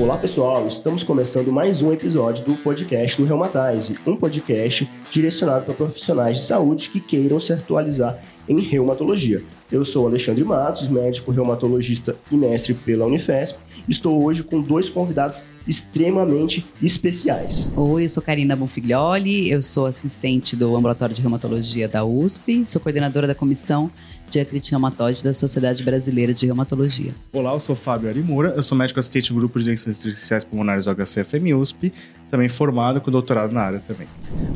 [0.00, 5.74] Olá pessoal, estamos começando mais um episódio do podcast do Reumatize, um podcast direcionado para
[5.74, 8.18] profissionais de saúde que queiram se atualizar
[8.48, 9.44] em reumatologia.
[9.70, 13.58] Eu sou Alexandre Matos, médico reumatologista e mestre pela Unifesp.
[13.86, 17.70] Estou hoje com dois convidados extremamente especiais.
[17.76, 22.80] Oi, eu sou Karina Bonfiglioli, eu sou assistente do Ambulatório de Reumatologia da USP, sou
[22.80, 23.90] coordenadora da comissão
[24.30, 27.12] de artrite reumatoide da Sociedade Brasileira de Reumatologia.
[27.32, 30.84] Olá, eu sou Fábio Arimura, eu sou médico assistente do grupo de doenças intersticiais pulmonares
[30.84, 31.92] do HCFM USP,
[32.30, 34.06] também formado com doutorado na área também.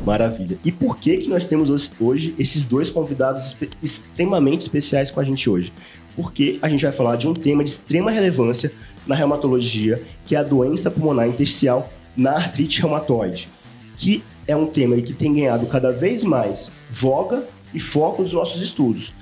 [0.05, 0.57] Maravilha.
[0.63, 5.49] E por que que nós temos hoje esses dois convidados extremamente especiais com a gente
[5.49, 5.73] hoje?
[6.15, 8.71] Porque a gente vai falar de um tema de extrema relevância
[9.05, 13.49] na reumatologia, que é a doença pulmonar intersticial na artrite reumatoide,
[13.97, 18.61] que é um tema que tem ganhado cada vez mais voga e foco nos nossos
[18.61, 19.13] estudos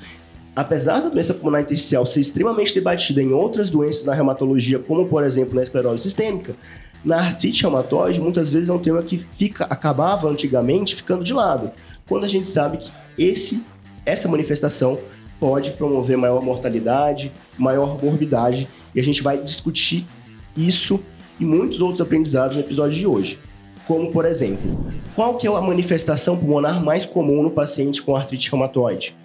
[0.55, 5.23] apesar da doença pulmonar intersticial ser extremamente debatida em outras doenças na reumatologia, como por
[5.23, 6.55] exemplo na esclerose sistêmica,
[7.03, 11.71] na artrite reumatoide muitas vezes é um tema que fica, acabava antigamente ficando de lado,
[12.07, 13.63] quando a gente sabe que esse,
[14.05, 14.99] essa manifestação
[15.39, 20.05] pode promover maior mortalidade, maior morbidade, e a gente vai discutir
[20.55, 20.99] isso
[21.39, 23.39] e muitos outros aprendizados no episódio de hoje.
[23.87, 28.49] Como, por exemplo, qual que é a manifestação pulmonar mais comum no paciente com artrite
[28.49, 29.15] reumatoide?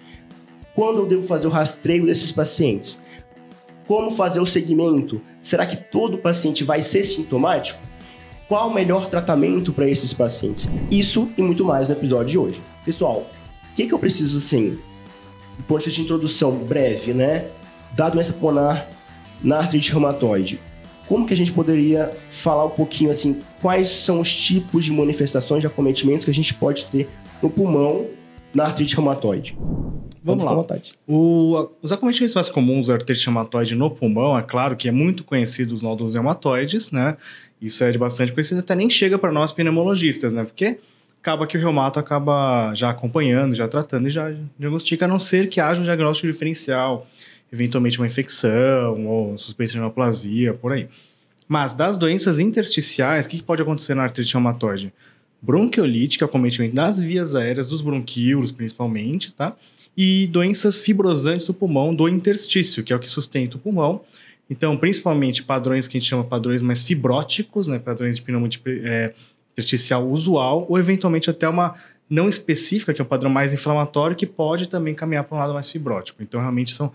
[0.75, 2.99] Quando eu devo fazer o rastreio desses pacientes?
[3.87, 5.21] Como fazer o segmento?
[5.41, 7.79] Será que todo paciente vai ser sintomático?
[8.47, 10.69] Qual o melhor tratamento para esses pacientes?
[10.89, 12.61] Isso e muito mais no episódio de hoje.
[12.85, 13.27] Pessoal,
[13.71, 14.79] o que, que eu preciso, assim,
[15.57, 17.45] do ponto de vista de introdução breve, né?
[17.93, 18.89] Da doença pulmonar
[19.43, 20.59] na artrite reumatoide.
[21.07, 25.61] Como que a gente poderia falar um pouquinho, assim, quais são os tipos de manifestações
[25.61, 27.09] de acometimentos que a gente pode ter
[27.41, 28.05] no pulmão
[28.53, 29.57] na artrite reumatoide?
[30.29, 30.53] Vamos lá.
[31.07, 35.23] O, os acometimentos mais comuns da artrite reumatoide no pulmão, é claro que é muito
[35.23, 37.17] conhecido os nódulos reumatoides, né?
[37.61, 40.43] Isso é de bastante conhecido, até nem chega para nós pneumologistas, né?
[40.43, 40.79] Porque
[41.21, 45.49] acaba que o reumato acaba já acompanhando, já tratando e já diagnostica, a não ser
[45.49, 47.05] que haja um diagnóstico diferencial,
[47.51, 50.87] eventualmente uma infecção ou suspeita de neoplasia, por aí.
[51.47, 54.93] Mas das doenças intersticiais, o que pode acontecer na artrite reumatoide?
[55.41, 59.55] Bronquiolite, que é o acometimento das vias aéreas, dos bronquíolos principalmente, tá?
[59.95, 64.01] E doenças fibrosantes do pulmão do interstício, que é o que sustenta o pulmão.
[64.49, 69.13] Então, principalmente padrões que a gente chama padrões mais fibróticos, né, padrões de pneumonia é,
[69.51, 71.75] intersticial usual, ou eventualmente até uma
[72.09, 75.53] não específica, que é um padrão mais inflamatório, que pode também caminhar para um lado
[75.53, 76.23] mais fibrótico.
[76.23, 76.91] Então, realmente são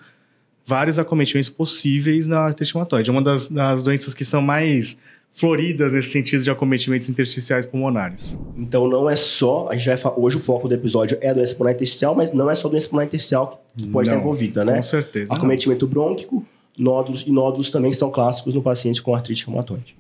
[0.66, 2.75] vários acometimentos possíveis na artrite.
[2.76, 4.97] É uma das, das doenças que são mais
[5.34, 8.38] floridas nesse sentido de acometimentos intersticiais pulmonares.
[8.56, 11.54] Então não é só, a gente vai falar, hoje o foco do episódio é doença
[11.54, 14.76] pulmonar intersticial, mas não é só doença pulmonar intersticial que pode não, estar envolvida, né?
[14.76, 15.34] Com certeza.
[15.34, 15.92] Acometimento não.
[15.92, 16.46] brônquico,
[16.78, 19.96] nódulos e nódulos também são clássicos no paciente com artrite reumatoide.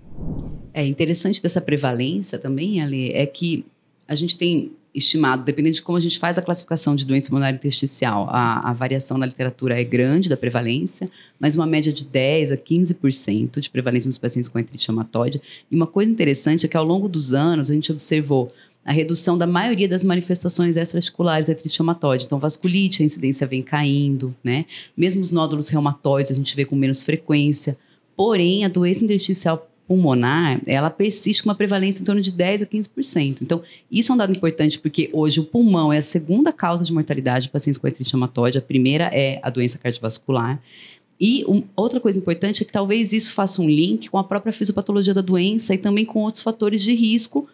[0.72, 3.66] É interessante dessa prevalência também, Ali, é que
[4.06, 7.52] a gente tem estimado, dependendo de como a gente faz a classificação de doença pulmonar
[7.52, 12.52] intersticial, a, a, variação na literatura é grande da prevalência, mas uma média de 10
[12.52, 15.42] a 15% de prevalência nos pacientes com artrite reumatoide.
[15.68, 18.52] E uma coisa interessante é que ao longo dos anos a gente observou
[18.84, 22.26] a redução da maioria das manifestações extraarticulares da artrite reumatoide.
[22.26, 24.66] Então, vasculite, a incidência vem caindo, né?
[24.96, 27.76] Mesmo os nódulos reumatoides a gente vê com menos frequência.
[28.14, 32.66] Porém, a doença intersticial pulmonar, ela persiste com uma prevalência em torno de 10 a
[32.66, 33.38] 15%.
[33.42, 36.92] Então, isso é um dado importante porque hoje o pulmão é a segunda causa de
[36.92, 40.60] mortalidade de pacientes com artrite reumatoide, a primeira é a doença cardiovascular.
[41.20, 44.52] E um, outra coisa importante é que talvez isso faça um link com a própria
[44.52, 47.48] fisiopatologia da doença e também com outros fatores de risco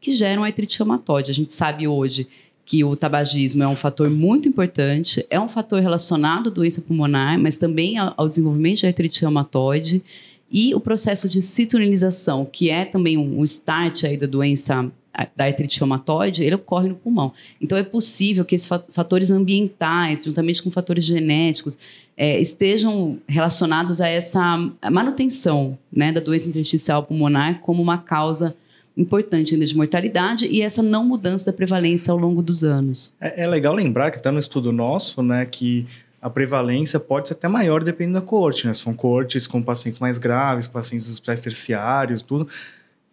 [0.00, 1.30] que geram artrite reumatoide.
[1.30, 2.28] A gente sabe hoje
[2.64, 7.38] que o tabagismo é um fator muito importante, é um fator relacionado à doença pulmonar,
[7.38, 10.02] mas também ao, ao desenvolvimento de artrite reumatoide
[10.50, 14.90] e o processo de citronilização, que é também um start aí da doença
[15.34, 17.32] da artrite reumatoide, ele ocorre no pulmão.
[17.60, 21.78] Então, é possível que esses fatores ambientais, juntamente com fatores genéticos,
[22.16, 24.58] é, estejam relacionados a essa
[24.92, 28.54] manutenção né, da doença intersticial pulmonar como uma causa
[28.96, 33.12] importante ainda de mortalidade e essa não mudança da prevalência ao longo dos anos.
[33.20, 35.86] É, é legal lembrar que está no estudo nosso, né, que
[36.26, 38.74] a prevalência pode ser até maior dependendo da coorte, né?
[38.74, 42.48] São coortes com pacientes mais graves, pacientes dos pré-terciários, tudo.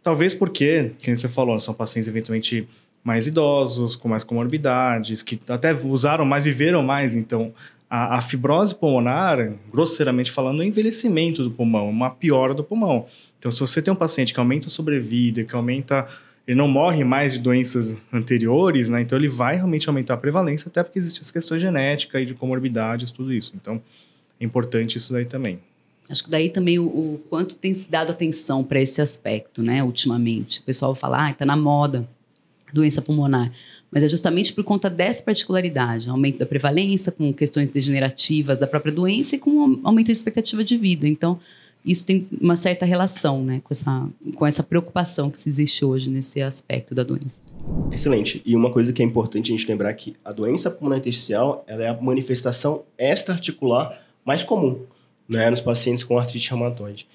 [0.02, 2.68] Talvez porque, como você falou, são pacientes eventualmente
[3.04, 7.16] mais idosos, com mais comorbidades, que até usaram mais, viveram mais.
[7.16, 7.54] Então,
[7.88, 13.06] a, a fibrose pulmonar, grosseiramente falando, é envelhecimento do pulmão, uma piora do pulmão.
[13.38, 16.08] Então, se você tem um paciente que aumenta a sobrevida, que aumenta
[16.48, 19.02] ele não morre mais de doenças anteriores, né?
[19.02, 22.34] Então ele vai realmente aumentar a prevalência, até porque existem as questões genéticas e de
[22.34, 23.54] comorbidades, tudo isso.
[23.56, 23.82] Então
[24.40, 25.60] é importante isso daí também.
[26.10, 29.82] Acho que daí também o, o quanto tem se dado atenção para esse aspecto, né,
[29.82, 30.60] ultimamente.
[30.60, 32.08] O pessoal fala, ah, está na moda
[32.74, 33.52] doença pulmonar.
[33.92, 38.92] Mas é justamente por conta dessa particularidade, aumento da prevalência, com questões degenerativas da própria
[38.92, 41.08] doença e com aumento da expectativa de vida.
[41.08, 41.40] Então,
[41.86, 46.10] isso tem uma certa relação né, com, essa, com essa preocupação que se existe hoje
[46.10, 47.42] nesse aspecto da doença.
[47.92, 48.42] Excelente.
[48.46, 51.84] E uma coisa que é importante a gente lembrar que a doença pulmonar intersticial ela
[51.84, 54.80] é a manifestação extraarticular mais comum
[55.28, 57.08] né, nos pacientes com artrite reumatoide.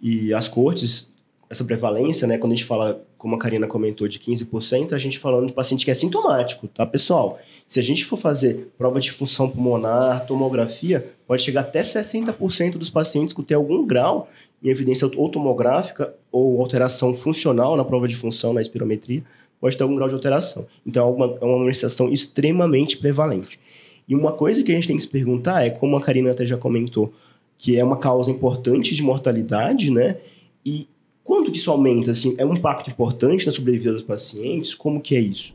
[0.00, 1.10] E as cortes,
[1.48, 5.18] essa prevalência, né, quando a gente fala, como a Karina comentou, de 15%, a gente
[5.18, 7.38] falando de paciente que é sintomático, tá, pessoal?
[7.66, 12.90] Se a gente for fazer prova de função pulmonar, tomografia, pode chegar até 60% dos
[12.90, 14.28] pacientes que tem algum grau
[14.62, 19.22] em evidência ou tomográfica ou alteração funcional na prova de função, na espirometria,
[19.60, 20.66] pode ter algum grau de alteração.
[20.84, 23.60] Então, é uma, é uma manifestação extremamente prevalente.
[24.08, 26.44] E uma coisa que a gente tem que se perguntar é, como a Karina até
[26.44, 27.12] já comentou,
[27.58, 30.18] que é uma causa importante de mortalidade, né?
[30.64, 30.88] E
[31.26, 32.12] quando que isso aumenta?
[32.12, 34.74] Assim, é um impacto importante na sobrevida dos pacientes?
[34.74, 35.52] Como que é isso?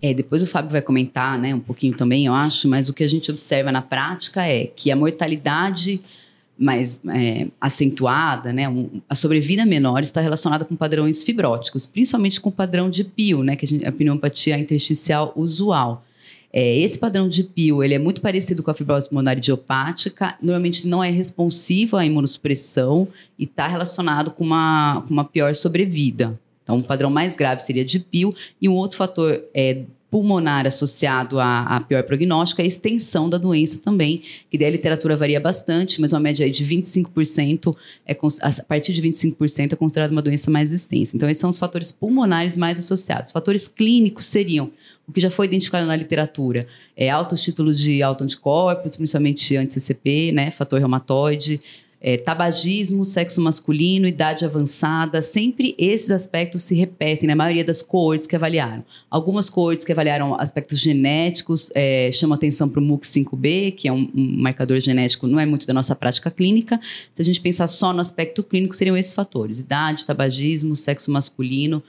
[0.00, 3.04] É, depois o Fábio vai comentar, né, um pouquinho também, eu acho, mas o que
[3.04, 6.00] a gente observa na prática é que a mortalidade
[6.58, 12.48] mais é, acentuada, né, um, a sobrevida menor está relacionada com padrões fibróticos, principalmente com
[12.48, 16.02] o padrão de PIO, né, que a, gente, a pneumopatia intersticial usual.
[16.58, 20.88] É, esse padrão de PIO ele é muito parecido com a fibrose pulmonar idiopática, normalmente
[20.88, 23.06] não é responsivo à imunossupressão
[23.38, 26.40] e está relacionado com uma, com uma pior sobrevida.
[26.62, 31.40] Então, um padrão mais grave seria de PIO, e um outro fator é, pulmonar associado
[31.40, 36.12] a, pior prognóstico a extensão da doença também, que daí a literatura varia bastante, mas
[36.12, 37.76] uma média de 25%,
[38.06, 41.16] é, a partir de 25% é considerada uma doença mais extensa.
[41.16, 43.32] Então, esses são os fatores pulmonares mais associados.
[43.32, 44.70] Fatores clínicos seriam
[45.06, 46.66] o que já foi identificado na literatura,
[46.96, 51.60] é altos títulos de autoanticorpos, principalmente anti-CCP, né, fator reumatoide,
[52.06, 58.28] é, tabagismo, sexo masculino, idade avançada, sempre esses aspectos se repetem na maioria das coortes
[58.28, 58.84] que avaliaram.
[59.10, 64.08] Algumas coortes que avaliaram aspectos genéticos é, chamam atenção para o MUC5B, que é um,
[64.14, 66.78] um, marcador genético, não é muito da nossa prática clínica.
[67.12, 71.82] Se a gente pensar só no aspecto clínico, seriam esses fatores: idade, tabagismo, sexo masculino,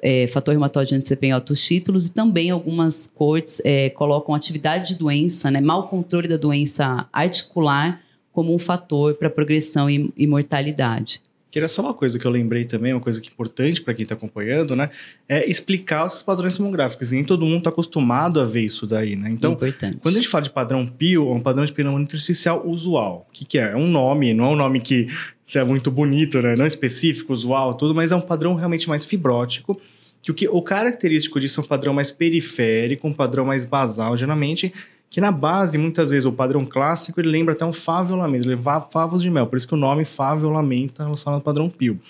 [0.00, 4.98] é, fator reumatóide anti-CP em altos títulos e também algumas cortes é, colocam atividade de
[4.98, 8.00] doença, né, mau controle da doença articular
[8.32, 11.22] como um fator para progressão e, e mortalidade.
[11.50, 13.92] Que era só uma coisa que eu lembrei também, uma coisa que é importante para
[13.92, 14.88] quem está acompanhando, né?
[15.28, 17.10] É explicar esses padrões tomográficos.
[17.10, 19.30] Nem todo mundo está acostumado a ver isso daí, né?
[19.30, 19.98] Então, importante.
[20.00, 23.26] quando a gente fala de padrão PIO, é um padrão de pneumonia intersticial usual.
[23.28, 23.72] O que, que é?
[23.72, 25.08] É um nome, não é um nome que
[25.52, 26.54] é muito bonito, né?
[26.54, 29.80] Não específico, usual, tudo, mas é um padrão realmente mais fibrótico.
[30.22, 34.16] Que o, que o característico disso é um padrão mais periférico, um padrão mais basal,
[34.16, 34.72] geralmente
[35.10, 38.80] que na base, muitas vezes, o padrão clássico, ele lembra até um faviolamento, ele leva
[38.80, 42.00] favos de mel, por isso que o nome faviolamento está relacionado ao padrão PIO.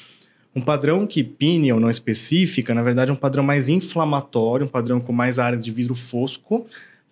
[0.54, 5.00] Um padrão que pineal não específica, na verdade, é um padrão mais inflamatório, um padrão
[5.00, 6.66] com mais áreas de vidro fosco,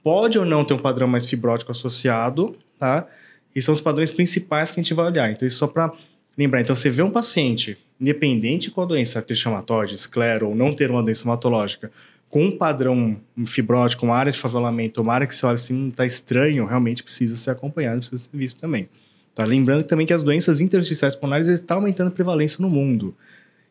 [0.05, 3.06] pode ou não ter um padrão mais fibrótico associado, tá?
[3.55, 5.31] E são os padrões principais que a gente vai olhar.
[5.31, 5.90] Então, isso só para
[6.37, 6.61] lembrar.
[6.61, 11.02] Então, você vê um paciente, independente qual doença, ter chamatóide, esclero ou não ter uma
[11.02, 11.90] doença hematológica,
[12.29, 13.17] com um padrão
[13.47, 17.37] fibrótico, uma área de favelamento, uma área que você olha assim, está estranho, realmente precisa
[17.37, 18.89] ser acompanhado, precisa ser visto também.
[19.35, 19.45] Tá?
[19.45, 23.14] Lembrando também que as doenças intersticiais pulmonares estão aumentando a prevalência no mundo.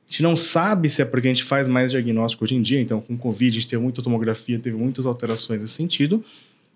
[0.08, 2.80] A gente não sabe se é porque a gente faz mais diagnóstico hoje em dia,
[2.80, 6.24] então com Covid a gente teve muita tomografia, teve muitas alterações nesse sentido,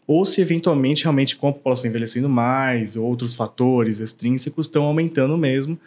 [0.05, 5.79] ou se eventualmente realmente com a população envelhecendo mais, outros fatores extrínsecos estão aumentando mesmo.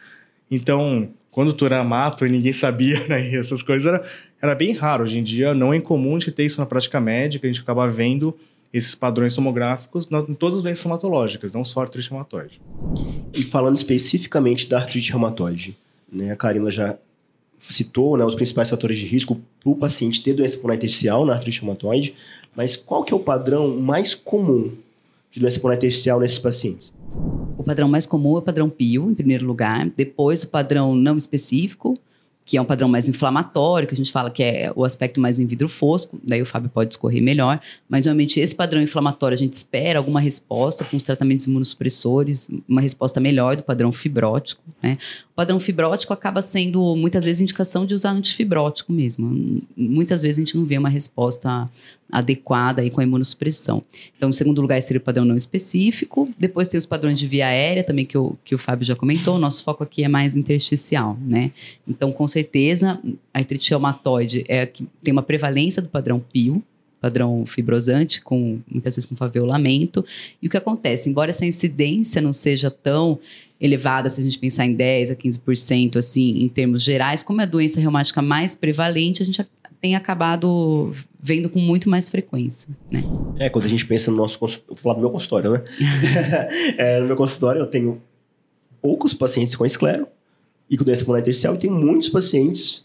[0.51, 4.07] Então, quando tu era mato e ninguém sabia, né, essas coisas, era,
[4.41, 5.03] era bem raro.
[5.03, 7.89] Hoje em dia não é incomum de ter isso na prática médica, a gente acaba
[7.89, 8.37] vendo
[8.73, 12.61] esses padrões tomográficos em todas as doenças reumatológicas, não só artrite reumatoide.
[13.33, 15.77] E falando especificamente da artrite reumatoide,
[16.11, 16.97] né, a Karina já
[17.59, 21.35] citou né, os principais fatores de risco para o paciente ter doença pulmonar intersticial na
[21.35, 22.15] artrite reumatoide,
[22.55, 24.73] mas qual que é o padrão mais comum
[25.33, 26.93] de doença pulmonar intersticial nesses pacientes?
[27.57, 29.89] O padrão mais comum é o padrão PIO, em primeiro lugar.
[29.97, 31.99] Depois, o padrão não específico,
[32.45, 35.39] que é um padrão mais inflamatório, que a gente fala que é o aspecto mais
[35.39, 37.59] em vidro fosco, daí o Fábio pode discorrer melhor,
[37.89, 42.83] mas normalmente esse padrão inflamatório a gente espera alguma resposta com os tratamentos imunossupressores, uma
[42.83, 44.99] resposta melhor do padrão fibrótico, né?
[45.33, 49.63] O padrão fibrótico acaba sendo muitas vezes indicação de usar antifibrótico mesmo.
[49.75, 51.69] Muitas vezes a gente não vê uma resposta
[52.11, 53.83] adequada aí com a imunossupressão.
[54.17, 56.29] Então, em segundo lugar, seria o padrão não específico.
[56.39, 59.39] Depois tem os padrões de via aérea, também que o, que o Fábio já comentou.
[59.39, 61.51] Nosso foco aqui é mais intersticial, né?
[61.87, 63.01] Então, com certeza,
[63.33, 66.63] a artrite reumatoide é que tem uma prevalência do padrão PIO,
[67.01, 70.05] padrão fibrosante, com muitas vezes com faveulamento.
[70.41, 71.11] E o que acontece?
[71.11, 73.19] Embora essa incidência não seja tão
[73.61, 77.45] elevada, se a gente pensar em 10 a 15%, assim, em termos gerais, como é
[77.45, 79.41] a doença reumática mais prevalente, a gente
[79.85, 83.05] tem acabado vendo com muito mais frequência, né?
[83.39, 85.63] É, quando a gente pensa no nosso consultório, vou falar do meu consultório, né?
[86.79, 88.01] é, no meu consultório eu tenho
[88.81, 90.07] poucos pacientes com esclero
[90.71, 92.84] e com doença pulmonar intersticial e tenho muitos pacientes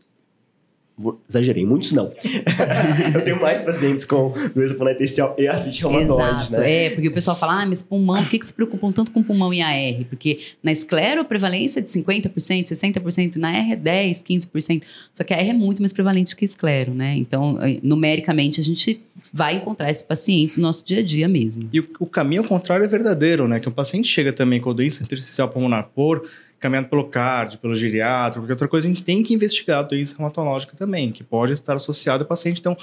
[1.27, 2.11] exagerei, muitos não.
[3.13, 6.85] eu tenho mais pacientes com doença pulmonar intersticial e artrite reumatoide, Exato, né?
[6.85, 9.23] É, porque o pessoal fala, ah, mas pulmão, por que, que se preocupam tanto com
[9.23, 10.05] pulmão e AR?
[10.09, 14.83] Porque na esclero a prevalência é de 50%, 60%, na AR é 10%, 15%.
[15.13, 17.15] Só que a AR é muito mais prevalente que a esclero, né?
[17.15, 21.69] Então, eh, numericamente, a gente vai encontrar esses pacientes no nosso dia a dia mesmo.
[21.71, 23.59] E o, o caminho ao contrário é verdadeiro, né?
[23.59, 26.27] Que o paciente chega também com doença intersticial pulmonar por
[26.59, 30.15] caminhando pelo cardio, pelo geriatra, qualquer outra coisa, a gente tem que investigar a doença
[30.17, 32.59] reumatológica também, que pode estar associado ao paciente.
[32.59, 32.77] Então,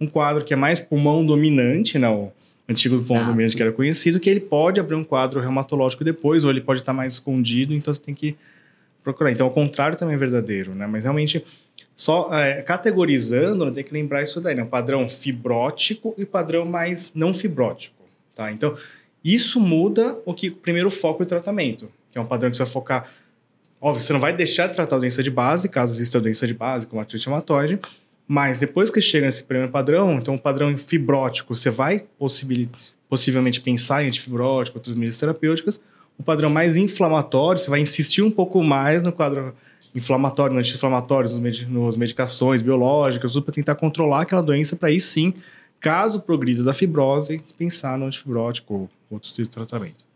[0.00, 2.30] um quadro que é mais pulmão dominante, né, o
[2.68, 6.50] antigo pulmão dominante que era conhecido, que ele pode abrir um quadro reumatológico depois, ou
[6.50, 8.36] ele pode estar mais escondido, então você tem que
[9.02, 9.32] procurar.
[9.32, 10.86] Então, o contrário também é verdadeiro, né?
[10.86, 11.44] Mas realmente,
[11.96, 14.62] só é, categorizando, tem que lembrar isso daí, né?
[14.62, 18.52] O padrão fibrótico e o padrão mais não fibrótico, tá?
[18.52, 18.76] Então,
[19.24, 22.72] isso muda o que primeiro foco e tratamento, que é um padrão que você vai
[22.72, 23.08] focar
[23.84, 26.54] Óbvio, você não vai deixar de tratar a doença de base, caso exista doença de
[26.54, 27.80] base, como a artrite reumatoide,
[28.28, 34.04] mas depois que chega nesse primeiro padrão, então o padrão fibrótico, você vai possivelmente pensar
[34.04, 35.80] em antifibrótico, outras medidas terapêuticas.
[36.16, 39.52] O padrão mais inflamatório, você vai insistir um pouco mais no quadro
[39.92, 45.00] inflamatório, no anti-inflamatório, nos, med nos medicações biológicas, para tentar controlar aquela doença, para aí
[45.00, 45.34] sim,
[45.80, 50.11] caso progrida da fibrose, pensar no antifibrótico ou outros tipos de tratamento.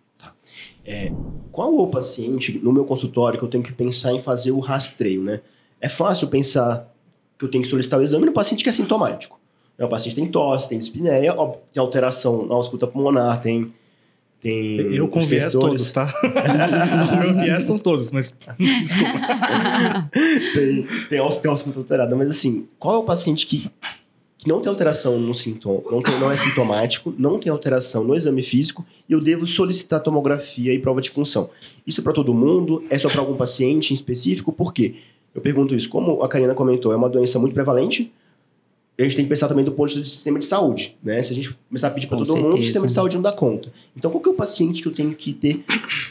[0.87, 1.13] É,
[1.51, 5.23] qual o paciente, no meu consultório, que eu tenho que pensar em fazer o rastreio,
[5.23, 5.41] né?
[5.81, 6.93] É fácil pensar
[7.39, 9.41] que eu tenho que solicitar o exame no paciente que é sintomático.
[9.79, 11.35] É, o paciente tem tosse, tem dispneia,
[11.73, 13.73] tem alteração na ausculta pulmonar, tem...
[14.41, 16.13] tem eu com viés todos, tá?
[17.21, 18.35] meu viés são todos, mas...
[18.57, 19.19] Desculpa.
[20.55, 23.71] tem, tem, tem ausculta alterada, mas assim, qual é o paciente que
[24.39, 28.15] que não tem alteração no sintoma, não, tem, não é sintomático, não tem alteração no
[28.15, 31.49] exame físico e eu devo solicitar tomografia e prova de função.
[31.87, 32.85] Isso é para todo mundo?
[32.91, 34.53] É só para algum paciente em específico?
[34.53, 34.97] Por quê?
[35.35, 35.89] Eu pergunto isso.
[35.89, 38.13] Como a Karina comentou, é uma doença muito prevalente,
[38.99, 41.23] a gente tem que pensar também do ponto de vista do sistema de saúde, né?
[41.23, 42.47] Se a gente começar a pedir para todo certeza.
[42.47, 43.71] mundo, o sistema de saúde não dá conta.
[43.95, 45.65] Então, qual que é o paciente que eu tenho que ter,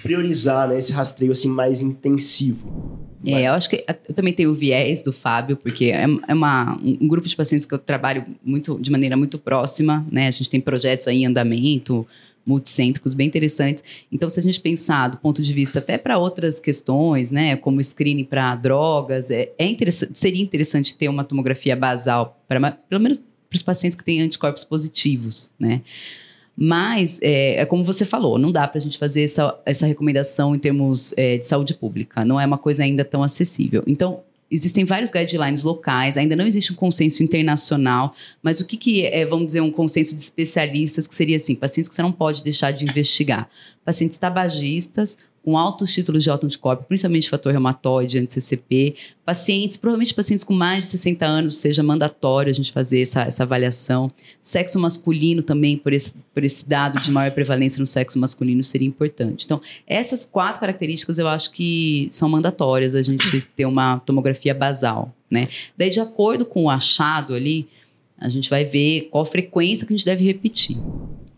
[0.03, 0.77] priorizar, né?
[0.77, 2.99] Esse rastreio, assim, mais intensivo?
[3.23, 6.77] É, eu acho que eu também tenho o viés do Fábio, porque é, é uma,
[6.83, 10.27] um grupo de pacientes que eu trabalho muito, de maneira muito próxima, né?
[10.27, 12.05] A gente tem projetos aí em andamento,
[12.45, 13.83] multicêntricos bem interessantes.
[14.11, 17.81] Então, se a gente pensar do ponto de vista até para outras questões, né, como
[17.81, 23.17] screening para drogas, é, é interessante, seria interessante ter uma tomografia basal para pelo menos
[23.17, 25.81] para os pacientes que têm anticorpos positivos, né?
[26.57, 30.55] Mas, é, é, como você falou, não dá para a gente fazer essa, essa recomendação
[30.55, 32.23] em termos é, de saúde pública.
[32.23, 33.83] Não é uma coisa ainda tão acessível.
[33.85, 39.05] Então, existem vários guidelines locais, ainda não existe um consenso internacional, mas o que, que
[39.05, 42.43] é, vamos dizer, um consenso de especialistas, que seria assim, pacientes que você não pode
[42.43, 43.49] deixar de investigar.
[43.83, 50.55] Pacientes tabagistas, com altos títulos de autoanticorpo, principalmente fator reumatoide, anti-CCP, pacientes, provavelmente pacientes com
[50.55, 54.11] mais de 60 anos, seja mandatório a gente fazer essa, essa avaliação.
[54.41, 58.87] Sexo masculino também, por esse, por esse dado de maior prevalência no sexo masculino, seria
[58.87, 59.45] importante.
[59.45, 65.13] Então, essas quatro características eu acho que são mandatórias a gente ter uma tomografia basal,
[65.29, 65.47] né?
[65.77, 67.67] Daí, de acordo com o achado ali,
[68.17, 70.77] a gente vai ver qual frequência que a gente deve repetir.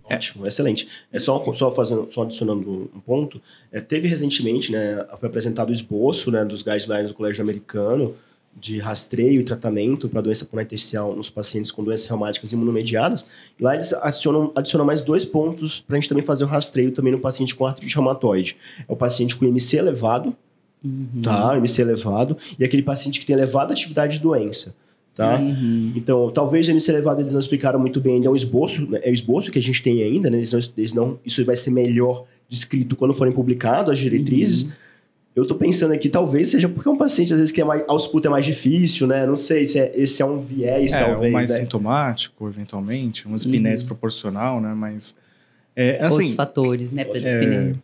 [0.10, 0.48] Ótimo, é.
[0.48, 0.88] excelente.
[1.12, 3.42] É só, só fazendo, só adicionando um ponto.
[3.72, 8.16] É, teve recentemente, né, foi apresentado o esboço, né, dos guidelines do Colégio Americano
[8.60, 13.28] de rastreio e tratamento para doença pulmonar intersticial nos pacientes com doenças reumáticas imunomediadas.
[13.60, 16.92] E lá eles adicionam, adicionam mais dois pontos para a gente também fazer o rastreio
[16.92, 18.58] também no paciente com artrite reumatoide.
[18.88, 20.36] É o paciente com IMC elevado,
[20.84, 21.22] uhum.
[21.22, 21.56] tá?
[21.56, 24.76] IMC elevado, e aquele paciente que tem elevada atividade de doença.
[25.18, 25.36] Tá?
[25.40, 25.94] Uhum.
[25.96, 29.00] Então, talvez o MC elevado eles não explicaram muito bem, é um esboço, né?
[29.02, 30.38] é o esboço que a gente tem ainda, né?
[30.38, 34.64] eles não, eles não, isso vai ser melhor descrito quando forem publicados as diretrizes.
[34.64, 34.72] Uhum.
[35.36, 37.84] Eu estou pensando aqui, talvez seja porque é um paciente, às vezes, que é mais,
[37.88, 39.26] ausculta é mais difícil, né?
[39.26, 41.34] Não sei se é, esse é um viés, é, talvez.
[41.34, 41.58] mais né?
[41.58, 43.88] sintomático, eventualmente, uma espinese uhum.
[43.88, 44.74] proporcional, né?
[44.76, 45.16] Mas.
[45.76, 47.76] É, assim, Outros fatores, né, para é,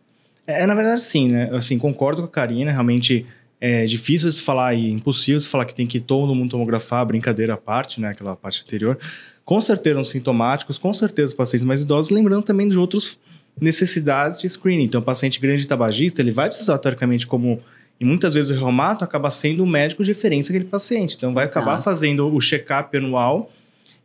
[0.46, 1.48] é, na verdade, sim, né?
[1.52, 3.26] Assim, concordo com a Karina, realmente
[3.66, 7.54] é difícil se falar e impossível se falar que tem que todo mundo tomografar, brincadeira
[7.54, 8.08] à parte, né?
[8.08, 8.98] Aquela parte anterior.
[9.42, 13.18] Com certeza os sintomáticos, com certeza os pacientes mais idosos, lembrando também de outras
[13.58, 14.84] necessidades de screening.
[14.84, 17.58] Então, o paciente grande tabagista, ele vai precisar, teoricamente, como
[17.98, 21.16] e muitas vezes o reumato acaba sendo o médico de referência daquele paciente.
[21.16, 21.60] Então, vai Exato.
[21.60, 23.50] acabar fazendo o check-up anual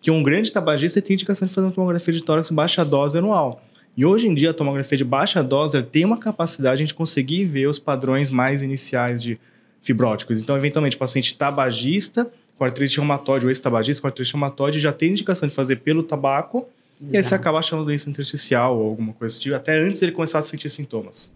[0.01, 3.61] que um grande tabagista tem indicação de fazer uma tomografia de tórax baixa dose anual.
[3.97, 7.67] E hoje em dia, a tomografia de baixa dose tem uma capacidade de conseguir ver
[7.67, 9.39] os padrões mais iniciais de
[9.81, 10.41] fibróticos.
[10.41, 15.11] Então, eventualmente, o paciente tabagista, com artrite reumatoide ou ex-tabagista com artrite reumatoide, já tem
[15.11, 16.67] indicação de fazer pelo tabaco,
[17.01, 17.13] Exato.
[17.13, 20.39] e aí você acaba achando doença intersticial ou alguma coisa assim, até antes dele começar
[20.39, 21.31] a sentir sintomas.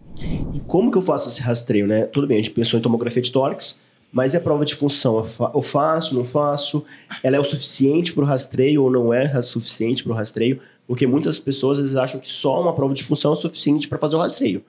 [0.54, 2.04] E como que eu faço esse rastreio, né?
[2.06, 3.80] Tudo bem, a gente pensou em tomografia de tórax,
[4.12, 5.26] mas é prova de função.
[5.52, 6.84] Eu faço, não faço?
[7.22, 10.60] Ela é o suficiente para o rastreio ou não é suficiente para o rastreio?
[10.86, 14.16] Porque muitas pessoas vezes acham que só uma prova de função é suficiente para fazer
[14.16, 14.62] o rastreio.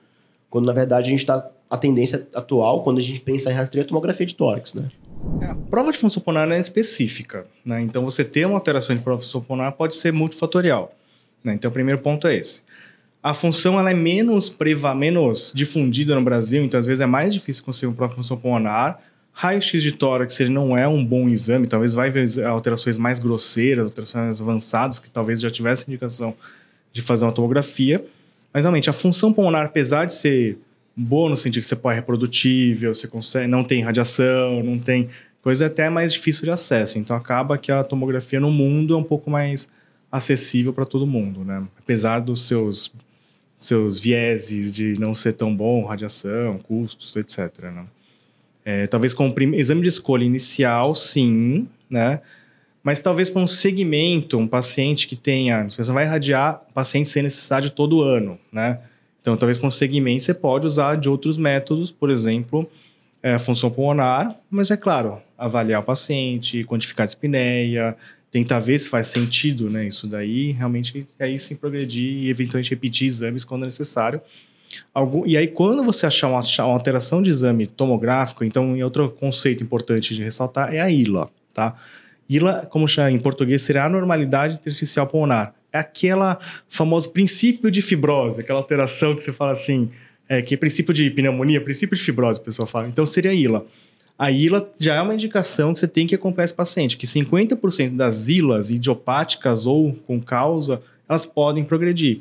[0.48, 1.50] Quando na verdade a gente está.
[1.68, 4.88] A tendência atual, quando a gente pensa em rastreio, é tomografia de tórax, né?
[5.40, 7.80] É, a prova de função pulmonar é específica, né?
[7.82, 10.94] Então você ter uma alteração de prova de função pulmonar pode ser multifatorial.
[11.42, 11.54] Né?
[11.54, 12.62] Então o primeiro ponto é esse.
[13.20, 17.34] A função ela é menos preva, menos difundida no Brasil, então às vezes é mais
[17.34, 19.00] difícil conseguir uma prova de função pulmonar
[19.38, 23.84] Raio-X de tórax ele não é um bom exame, talvez vai ver alterações mais grosseiras,
[23.84, 26.34] alterações avançadas, que talvez já tivesse indicação
[26.90, 28.02] de fazer uma tomografia.
[28.50, 30.56] Mas realmente, a função pulmonar, apesar de ser
[30.96, 35.10] boa no sentido que você pode é reprodutível, você consegue, não tem radiação, não tem
[35.42, 36.98] coisa é até mais difícil de acesso.
[36.98, 39.68] Então acaba que a tomografia no mundo é um pouco mais
[40.10, 41.62] acessível para todo mundo, né?
[41.78, 42.90] Apesar dos seus
[43.54, 47.64] seus vieses de não ser tão bom, radiação, custos, etc.
[47.64, 47.84] Né?
[48.68, 52.20] É, talvez com exame de escolha inicial, sim, né?
[52.82, 57.70] Mas talvez para um segmento, um paciente que tenha, você vai irradiar paciente sem necessidade
[57.70, 58.80] todo ano, né?
[59.20, 62.68] Então, talvez um segmento você pode usar de outros métodos, por exemplo,
[63.22, 67.96] é, função pulmonar, mas é claro, avaliar o paciente, quantificar a espineia,
[68.32, 69.86] tentar ver se faz sentido, né?
[69.86, 74.20] Isso daí, realmente, aí sim progredir e eventualmente repetir exames quando necessário.
[74.92, 79.62] Algum, e aí, quando você achar uma, uma, alteração de exame tomográfico, então, outro conceito
[79.62, 81.74] importante de ressaltar é a ILA, tá?
[82.28, 85.54] ILA, como chama em português, seria anormalidade intersticial pulmonar.
[85.72, 89.90] É aquela famoso princípio de fibrose, aquela alteração que você fala assim,
[90.28, 92.88] é, que é princípio de pneumonia, princípio de fibrose, o pessoal fala.
[92.88, 93.66] Então, seria a ILA.
[94.18, 97.94] A ILA já é uma indicação que você tem que acompanhar esse paciente, que 50%
[97.94, 102.20] das ILAs idiopáticas ou com causa, elas podem progredir.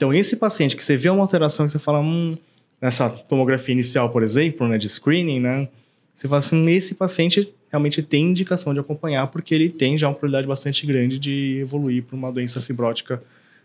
[0.00, 2.34] Então, esse paciente que você vê uma alteração que você fala, hum,
[2.80, 5.68] nessa tomografia inicial, por exemplo, né, de screening, né,
[6.14, 10.14] você fala assim, esse paciente realmente tem indicação de acompanhar, porque ele tem já uma
[10.14, 13.22] probabilidade bastante grande de evoluir para uma doença fibrótica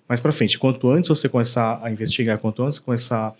[0.09, 0.59] mais para frente.
[0.59, 3.33] Quanto antes você começar a investigar, quanto antes começar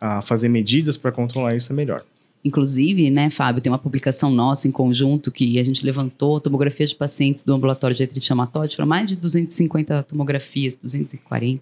[0.00, 2.02] a fazer medidas para controlar isso, é melhor.
[2.42, 6.94] Inclusive, né, Fábio, tem uma publicação nossa em conjunto que a gente levantou tomografia de
[6.94, 11.60] pacientes do ambulatório de artrite reumatoide, foram mais de 250 tomografias, 240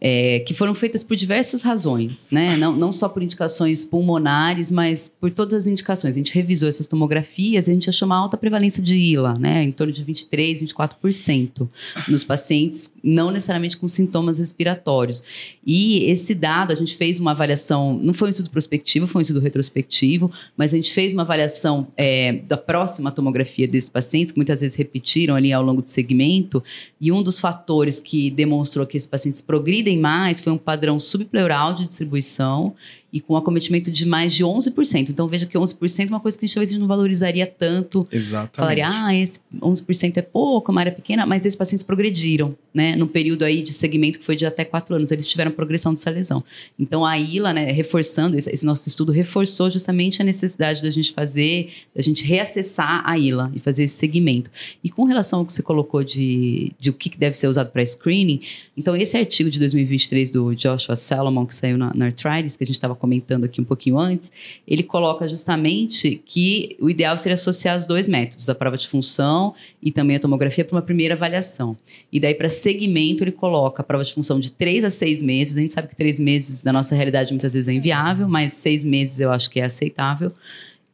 [0.00, 2.56] é, que foram feitas por diversas razões, né?
[2.56, 6.14] Não, não só por indicações pulmonares, mas por todas as indicações.
[6.14, 9.62] A gente revisou essas tomografias e a gente achou uma alta prevalência de ILA, né?
[9.62, 11.68] Em torno de 23%, 24%
[12.06, 15.22] nos pacientes, não necessariamente com sintomas respiratórios.
[15.66, 19.22] E esse dado, a gente fez uma avaliação, não foi um estudo prospectivo, foi um
[19.22, 24.38] estudo retrospectivo, mas a gente fez uma avaliação é, da próxima tomografia desses pacientes, que
[24.38, 26.62] muitas vezes repetiram ali ao longo do segmento,
[27.00, 31.72] e um dos fatores que demonstrou que esses pacientes progridem mais foi um padrão subpleural
[31.74, 32.74] de distribuição
[33.12, 35.08] e com acometimento de mais de 11%.
[35.08, 38.06] Então veja que 11% é uma coisa que a gente talvez não valorizaria tanto.
[38.12, 38.56] Exatamente.
[38.56, 42.96] Falaria, ah, esse 11% é pouco, uma área pequena, mas esses pacientes progrediram, né?
[42.96, 46.10] No período aí de segmento que foi de até 4 anos, eles tiveram progressão dessa
[46.10, 46.44] lesão.
[46.78, 51.12] Então a ILA, né, reforçando, esse, esse nosso estudo reforçou justamente a necessidade da gente
[51.12, 54.50] fazer, da gente reacessar a ILA e fazer esse segmento.
[54.84, 57.84] E com relação ao que você colocou de, de o que deve ser usado para
[57.84, 58.40] screening,
[58.76, 62.66] então esse artigo de 2023 do Joshua Salomon, que saiu na, na Arthritis, que a
[62.66, 64.30] gente estava comentando aqui um pouquinho antes,
[64.66, 69.54] ele coloca justamente que o ideal seria associar os dois métodos, a prova de função
[69.82, 71.76] e também a tomografia, para uma primeira avaliação.
[72.12, 75.56] E daí, para segmento, ele coloca a prova de função de três a seis meses.
[75.56, 78.84] A gente sabe que três meses, na nossa realidade, muitas vezes é inviável, mas seis
[78.84, 80.32] meses eu acho que é aceitável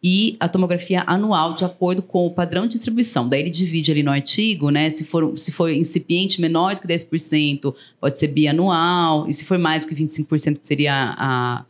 [0.06, 3.26] e a tomografia anual de acordo com o padrão de distribuição.
[3.26, 4.90] Daí ele divide ali no artigo, né?
[4.90, 9.58] Se for, se for incipiente menor do que 10%, pode ser bianual, e se for
[9.58, 11.64] mais do que 25%, que seria a,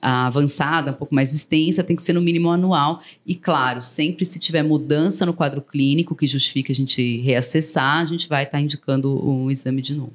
[0.00, 3.02] avançada, um pouco mais extensa, tem que ser no mínimo anual.
[3.26, 8.04] E, claro, sempre se tiver mudança no quadro clínico que justifique a gente reacessar, a
[8.04, 10.12] gente vai estar tá indicando o exame de novo.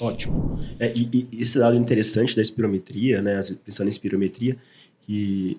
[0.00, 0.58] Ótimo.
[0.78, 4.56] É, e, e, esse dado interessante da espirometria, né, pensando em espirometria,
[5.02, 5.58] que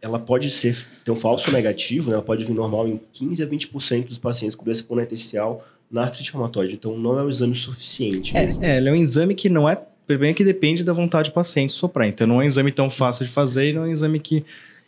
[0.00, 3.46] ela pode ser ter um falso negativo, né, ela pode vir normal em 15 a
[3.46, 6.74] 20% dos pacientes com doença pulmonar intersticial na artrite reumatoide.
[6.74, 8.36] Então, não é um exame suficiente.
[8.36, 11.34] É, é, ele é um exame que não é bem que depende da vontade do
[11.34, 12.06] paciente soprar.
[12.06, 14.44] Então não é um exame tão fácil de fazer e não é um exame que.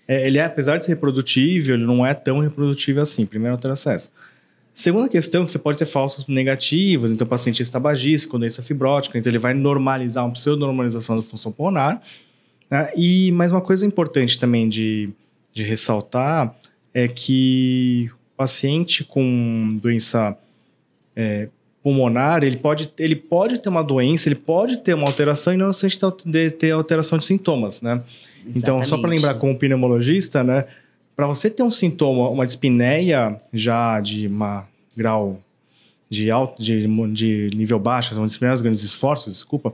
[0.09, 3.27] É, ele é, apesar de ser reprodutível, ele não é tão reprodutível assim.
[3.27, 3.97] Primeiro alteração é.
[4.73, 8.63] Segunda questão, que você pode ter falsos negativos, então o paciente está bagista com doença
[8.63, 12.03] fibrótica, então ele vai normalizar, uma pseudo-normalização da função pulmonar.
[12.71, 12.93] Né?
[12.95, 15.09] E mais uma coisa importante também de,
[15.51, 16.55] de ressaltar
[16.93, 20.37] é que o paciente com doença
[21.17, 21.49] é,
[21.87, 25.69] pulmonar, ele pode, ele pode ter uma doença, ele pode ter uma alteração e não
[25.69, 28.03] necessariamente ter alteração de sintomas, né?
[28.41, 28.59] Exatamente.
[28.59, 30.65] Então, só para lembrar como pneumologista, né?
[31.15, 35.39] Para você ter um sintoma, uma dispneia já de uma grau
[36.11, 39.73] de alto, de, de nível baixo, são os primeiros grandes esforços, desculpa,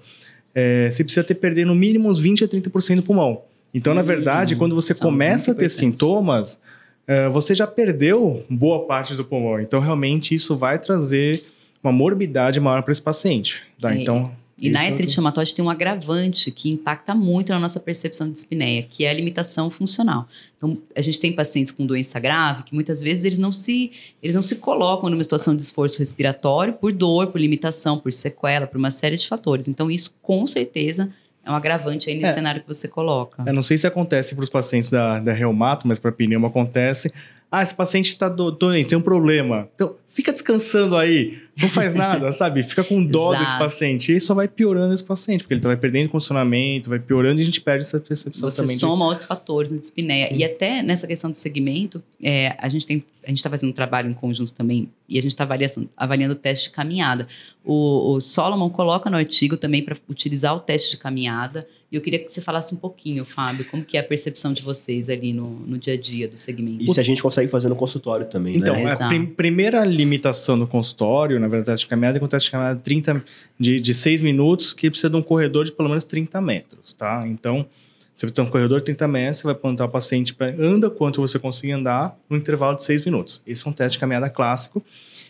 [0.54, 3.40] é, você precisa ter perder no mínimo uns 20 a 30% do pulmão.
[3.72, 6.60] Então, hum, na verdade, quando você começa a ter sintomas,
[7.06, 9.58] é, você já perdeu boa parte do pulmão.
[9.62, 11.42] Então, realmente, isso vai trazer
[11.82, 13.62] uma morbidade maior para esse paciente.
[13.80, 13.94] Tá?
[13.94, 18.28] É, então, e na artrite reumatoide tem um agravante que impacta muito na nossa percepção
[18.28, 20.28] de dispneia, que é a limitação funcional.
[20.56, 23.90] Então, a gente tem pacientes com doença grave que muitas vezes eles não se,
[24.22, 28.64] eles não se colocam numa situação de esforço respiratório por dor, por limitação, por sequela,
[28.68, 29.66] por uma série de fatores.
[29.66, 31.10] Então, isso com certeza
[31.44, 32.34] é um agravante aí nesse é.
[32.34, 33.42] cenário que você coloca.
[33.44, 37.12] Eu não sei se acontece para os pacientes da, da reumato, mas para pneumo acontece.
[37.50, 39.68] Ah, esse paciente está doente, tem um problema.
[39.74, 42.62] Então, fica descansando aí, não faz nada, sabe?
[42.62, 44.10] Fica com dó desse paciente.
[44.10, 47.42] E aí só vai piorando esse paciente, porque ele vai perdendo condicionamento, vai piorando e
[47.42, 48.76] a gente perde essa percepção Você também.
[48.76, 49.08] Você soma de...
[49.08, 50.28] outros fatores na dispneia.
[50.30, 50.36] Hum.
[50.36, 53.72] E até nessa questão do segmento, é, a gente tem a gente está fazendo um
[53.72, 57.28] trabalho em conjunto também e a gente está avaliando, avaliando o teste de caminhada.
[57.64, 61.66] O, o Solomon coloca no artigo também para utilizar o teste de caminhada.
[61.92, 64.62] E eu queria que você falasse um pouquinho, Fábio, como que é a percepção de
[64.62, 66.82] vocês ali no, no dia a dia do segmento.
[66.82, 68.96] E se a gente consegue fazer no consultório também, então, né?
[68.98, 72.52] a prim primeira limitação no consultório, na verdade, teste de caminhada é com teste de
[72.52, 73.22] caminhada 30,
[73.60, 77.24] de, de 6 minutos, que precisa de um corredor de pelo menos 30 metros, tá?
[77.26, 77.66] Então,
[78.14, 81.20] você tem um corredor de 30 metros, você vai perguntar ao paciente para anda quanto
[81.20, 83.42] você consegue andar no intervalo de 6 minutos.
[83.46, 84.82] Esse é um teste de caminhada clássico.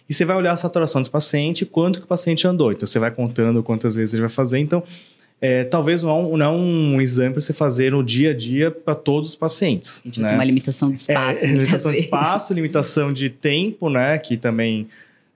[0.09, 2.71] E você vai olhar a saturação desse paciente, quanto que o paciente andou.
[2.71, 4.59] Então, você vai contando quantas vezes ele vai fazer.
[4.59, 4.83] Então,
[5.45, 8.95] é, talvez não, não é um exame para você fazer no dia a dia para
[8.95, 10.01] todos os pacientes.
[10.05, 10.29] A gente né?
[10.29, 11.45] tem uma limitação de espaço.
[11.45, 14.17] É, limitação de espaço, limitação de tempo, né?
[14.19, 14.87] Que também,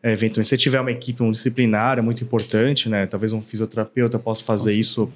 [0.00, 3.04] é, eventualmente, se tiver uma equipe multidisciplinar, é muito importante, né?
[3.04, 4.78] Talvez um fisioterapeuta possa fazer Nossa.
[4.78, 5.12] isso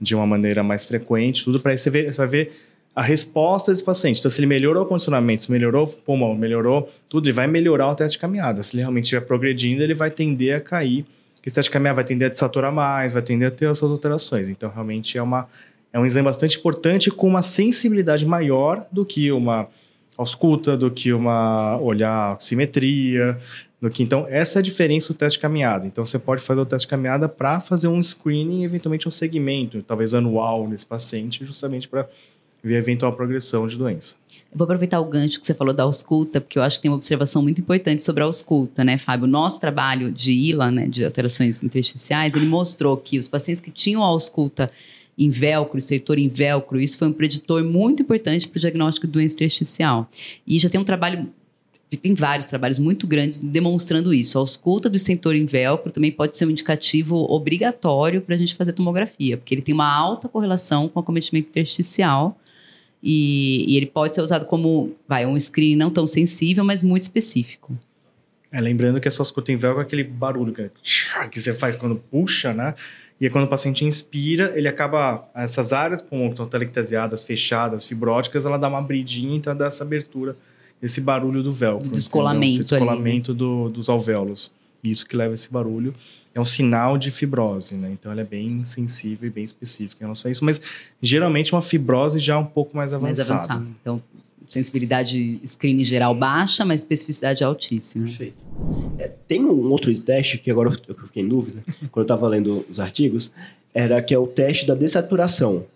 [0.00, 2.52] de uma maneira mais frequente, tudo para você ver, você vai ver
[2.94, 4.20] a resposta desse paciente.
[4.20, 7.88] Então, se ele melhorou o condicionamento, se melhorou o pulmão, melhorou tudo, ele vai melhorar
[7.88, 8.62] o teste de caminhada.
[8.62, 11.04] Se ele realmente estiver progredindo, ele vai tender a cair.
[11.42, 14.48] De caminhada vai tender a desaturar mais, vai tender a ter essas alterações.
[14.48, 15.48] Então, realmente é, uma,
[15.92, 19.68] é um exame bastante importante com uma sensibilidade maior do que uma
[20.16, 23.38] ausculta, do que uma olhar oximetria,
[23.80, 25.86] do que então essa é a diferença do teste de caminhada.
[25.86, 29.80] Então você pode fazer o teste de caminhada para fazer um screening, eventualmente um segmento,
[29.82, 32.08] talvez anual nesse paciente, justamente para
[32.64, 34.16] a eventual progressão de doença.
[34.50, 36.90] Eu vou aproveitar o gancho que você falou da ausculta, porque eu acho que tem
[36.90, 39.26] uma observação muito importante sobre a ausculta, né, Fábio?
[39.26, 43.70] O nosso trabalho de ILA, né, de alterações intersticiais, ele mostrou que os pacientes que
[43.70, 44.70] tinham ausculta
[45.18, 49.12] em velcro, estertor em velcro, isso foi um preditor muito importante para o diagnóstico de
[49.12, 50.08] doença intersticial.
[50.46, 51.28] E já tem um trabalho
[51.96, 54.36] tem vários trabalhos muito grandes demonstrando isso.
[54.36, 58.54] A ausculta do estentor em velcro também pode ser um indicativo obrigatório para a gente
[58.54, 62.38] fazer tomografia, porque ele tem uma alta correlação com acometimento intersticial
[63.02, 67.04] e, e, ele pode ser usado como vai, um screening não tão sensível, mas muito
[67.04, 67.76] específico.
[68.52, 69.08] É, lembrando que
[69.52, 70.70] em velcro é aquele barulho que,
[71.30, 72.74] que você faz quando puxa, né?
[73.20, 75.28] E é quando o paciente inspira, ele acaba.
[75.34, 80.36] Essas áreas que estão telectasiadas, fechadas, fibróticas, ela dá uma abridinha, então dá essa abertura
[80.82, 81.90] esse barulho do velcro.
[81.90, 82.60] descolamento.
[82.60, 83.38] Esse descolamento né?
[83.38, 84.50] do, dos alvéolos.
[84.82, 85.94] Isso que leva esse barulho.
[86.38, 87.90] É um sinal de fibrose, né?
[87.90, 90.44] Então ela é bem sensível e bem específica em relação a isso.
[90.44, 90.60] Mas
[91.02, 93.34] geralmente uma fibrose já um pouco mais avançada.
[93.34, 93.76] Mais avançada.
[93.82, 94.00] Então,
[94.46, 98.04] sensibilidade screening geral baixa, mas especificidade altíssima.
[98.06, 98.36] Perfeito.
[98.98, 102.64] É, tem um outro teste que agora eu fiquei em dúvida, quando eu estava lendo
[102.70, 103.32] os artigos,
[103.74, 105.66] era que é o teste da dessaturação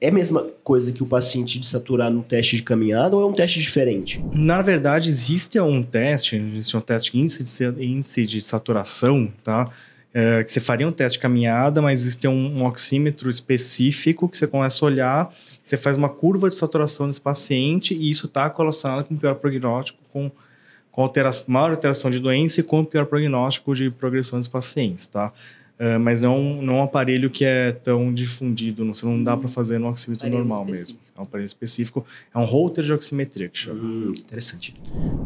[0.00, 3.26] é a mesma coisa que o paciente de saturar no teste de caminhada ou é
[3.26, 4.22] um teste diferente?
[4.32, 9.70] Na verdade, existe um teste, existe um teste de índice de, índice de saturação, tá?
[10.12, 14.36] É, que você faria um teste de caminhada, mas existe um, um, oxímetro específico que
[14.36, 18.48] você começa a olhar, você faz uma curva de saturação desse paciente e isso está
[18.48, 20.28] relacionado com pior prognóstico, com,
[20.90, 25.32] com alteração, maior alteração de doença e com pior prognóstico de progressão dos pacientes, tá?
[25.78, 29.48] Uh, mas não, não é um aparelho que é tão difundido, não, não dá para
[29.48, 30.98] fazer no oxímetro normal específico.
[30.98, 31.09] mesmo.
[31.20, 32.04] É um aparelho específico,
[32.34, 33.78] é um holter de oximetria que chama.
[33.78, 34.74] Hum, interessante.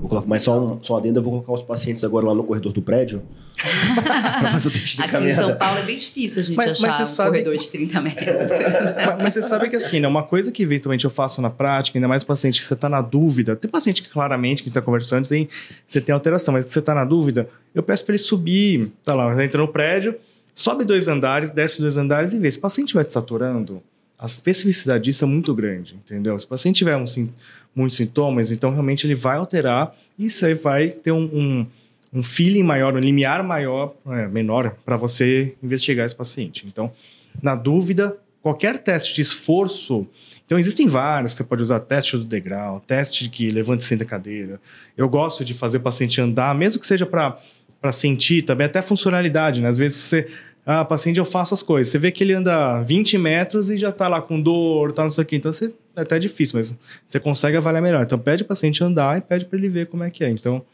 [0.01, 2.35] Vou colocar, mas só um, só um adendo, eu vou colocar os pacientes agora lá
[2.35, 3.23] no corredor do prédio
[3.63, 5.43] para fazer o teste de Aqui caminhada.
[5.43, 7.31] em São Paulo é bem difícil a gente mas, achar mas um sabe...
[7.31, 8.27] corredor de 30 metros.
[9.07, 11.97] mas, mas, você sabe que assim, né, uma coisa que eventualmente eu faço na prática,
[11.97, 15.29] ainda mais paciente que você está na dúvida, tem paciente que claramente que está conversando,
[15.29, 15.49] tem,
[15.87, 19.15] você tem alteração, mas que você está na dúvida, eu peço para ele subir, tá
[19.15, 20.17] lá, entra no prédio,
[20.53, 22.51] sobe dois andares, desce dois andares e vê.
[22.51, 23.81] Se o paciente vai saturando,
[24.25, 26.39] a especificidade disso é muito grande, entendeu?
[26.39, 27.05] Se o paciente tiver um,
[27.77, 31.67] muitos sintomas, então realmente ele vai alterar e aí vai ter um, um,
[32.11, 36.67] um feeling maior, um limiar maior, é, menor, para você investigar esse paciente.
[36.67, 36.91] Então,
[37.43, 40.07] na dúvida, qualquer teste de esforço.
[40.47, 44.05] Então, existem vários você pode usar: teste do degrau, teste de que levante e senta
[44.05, 44.59] a cadeira.
[44.97, 49.61] Eu gosto de fazer o paciente andar, mesmo que seja para sentir, também até funcionalidade,
[49.61, 49.69] né?
[49.69, 50.29] Às vezes você
[50.67, 51.91] ah, paciente, eu faço as coisas.
[51.91, 55.11] Você vê que ele anda 20 metros e já tá lá com dor, tá não
[55.11, 55.37] sei o quê.
[55.37, 56.75] Então, você, é até difícil, mas
[57.07, 58.03] você consegue avaliar melhor.
[58.03, 60.31] Então, pede o paciente andar e pede para ele ver como é que é.
[60.31, 60.65] Então,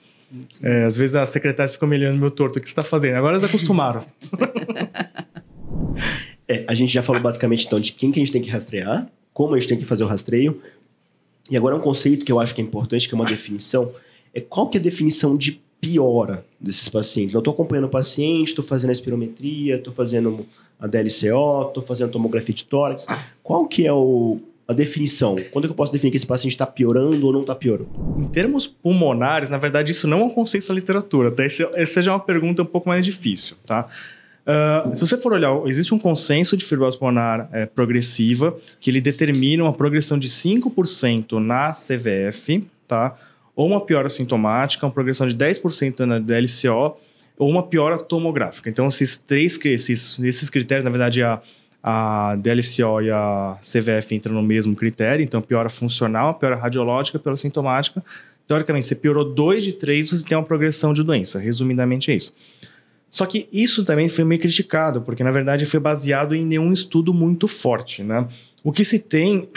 [0.62, 3.16] é, às vezes a secretária fica me olhando meu torto, o que você está fazendo?
[3.16, 4.04] Agora eles acostumaram.
[6.46, 9.08] é, a gente já falou basicamente, então, de quem que a gente tem que rastrear,
[9.34, 10.60] como a gente tem que fazer o rastreio.
[11.50, 13.92] E agora um conceito que eu acho que é importante, que é uma definição,
[14.32, 17.34] é qual que é a definição de piora desses pacientes.
[17.34, 20.46] Eu estou acompanhando o paciente, estou fazendo a espirometria, estou fazendo
[20.78, 23.06] a DLCO, estou fazendo tomografia de tórax.
[23.42, 24.38] Qual que é o,
[24.68, 25.36] a definição?
[25.50, 27.88] Quando é que eu posso definir que esse paciente está piorando ou não está piorando?
[28.18, 31.30] Em termos pulmonares, na verdade, isso não é um conceito da literatura.
[31.30, 31.42] Tá?
[31.44, 33.56] Essa já é uma pergunta um pouco mais difícil.
[33.64, 33.88] Tá?
[34.40, 39.00] Uh, se você for olhar, existe um consenso de fibrose pulmonar é, progressiva que ele
[39.00, 43.16] determina uma progressão de 5% na CVF, tá?
[43.54, 46.96] Ou uma piora sintomática, uma progressão de 10% na DLCO,
[47.36, 48.68] ou uma piora tomográfica.
[48.68, 51.40] Então, esses três esses, esses critérios, na verdade, a,
[51.82, 57.36] a DLCO e a CVF entram no mesmo critério, então piora funcional, piora radiológica, piora
[57.36, 58.04] sintomática.
[58.46, 61.38] Teoricamente, você piorou dois de três, você tem uma progressão de doença.
[61.38, 62.34] Resumidamente é isso.
[63.10, 67.12] Só que isso também foi meio criticado, porque na verdade foi baseado em nenhum estudo
[67.12, 68.28] muito forte, né?
[68.62, 69.48] O que se tem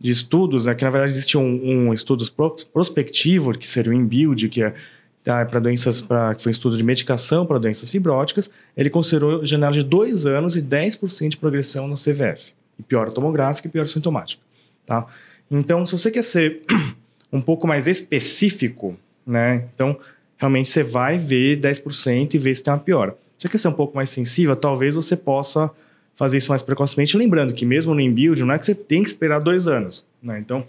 [0.00, 2.24] de estudos, é que na verdade existe um, um estudo
[2.72, 4.74] prospectivo, que seria o InBuild, que é
[5.22, 9.44] tá, para doenças, pra, que foi um estudo de medicação para doenças fibróticas, ele considerou
[9.44, 12.52] janela de dois anos e 10% de progressão na CVF.
[12.78, 14.42] E pior tomográfica e pior sintomática.
[14.86, 15.06] Tá?
[15.50, 16.62] Então, se você quer ser
[17.32, 19.66] um pouco mais específico, né?
[19.74, 19.98] Então,
[20.38, 23.12] realmente você vai ver 10% e ver se tem uma piora.
[23.36, 25.70] Se você quer ser um pouco mais sensível, talvez você possa
[26.18, 27.16] fazer isso mais precocemente.
[27.16, 30.04] Lembrando que mesmo no InBuild, não é que você tem que esperar dois anos.
[30.20, 30.40] Né?
[30.40, 30.66] Então,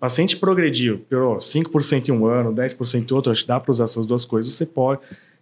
[0.00, 3.84] paciente progrediu, piorou 5% em um ano, 10% em outro, acho que dá para usar
[3.84, 4.54] essas duas coisas.
[4.54, 5.00] Você pode,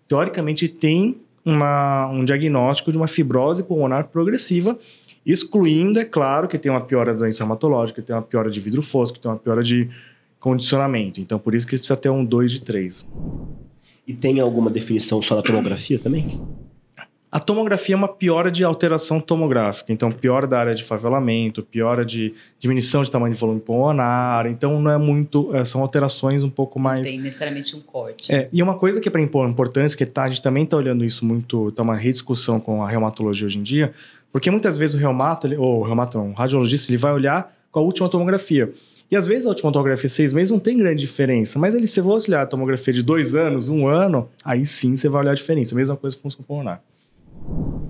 [0.08, 4.76] teoricamente, tem uma, um diagnóstico de uma fibrose pulmonar progressiva,
[5.24, 8.58] excluindo, é claro, que tem uma piora da doença hematológica, que tem uma piora de
[8.58, 9.88] vidro fosco, que tem uma piora de
[10.40, 11.20] condicionamento.
[11.20, 13.06] Então, por isso que precisa ter um 2 de 3.
[14.04, 16.26] E tem alguma definição só na tomografia também?
[17.34, 22.04] A tomografia é uma piora de alteração tomográfica, então piora da área de favelamento, piora
[22.04, 26.48] de diminuição de tamanho de volume pulmonar, então não é muito, é, são alterações um
[26.48, 27.00] pouco mais...
[27.00, 28.32] Não tem necessariamente um corte.
[28.32, 30.76] É, e uma coisa que é para impor importância, que tá, a gente também está
[30.76, 33.92] olhando isso muito, está uma rediscussão com a reumatologia hoje em dia,
[34.30, 37.80] porque muitas vezes o reumato, ou o reumato não, o radiologista, ele vai olhar com
[37.80, 38.72] a última tomografia.
[39.10, 42.00] E às vezes a última tomografia seis meses não tem grande diferença, mas ele, se
[42.00, 45.34] você olhar a tomografia de dois anos, um ano, aí sim você vai olhar a
[45.34, 45.74] diferença.
[45.74, 46.80] Mesma coisa com função pulmonar.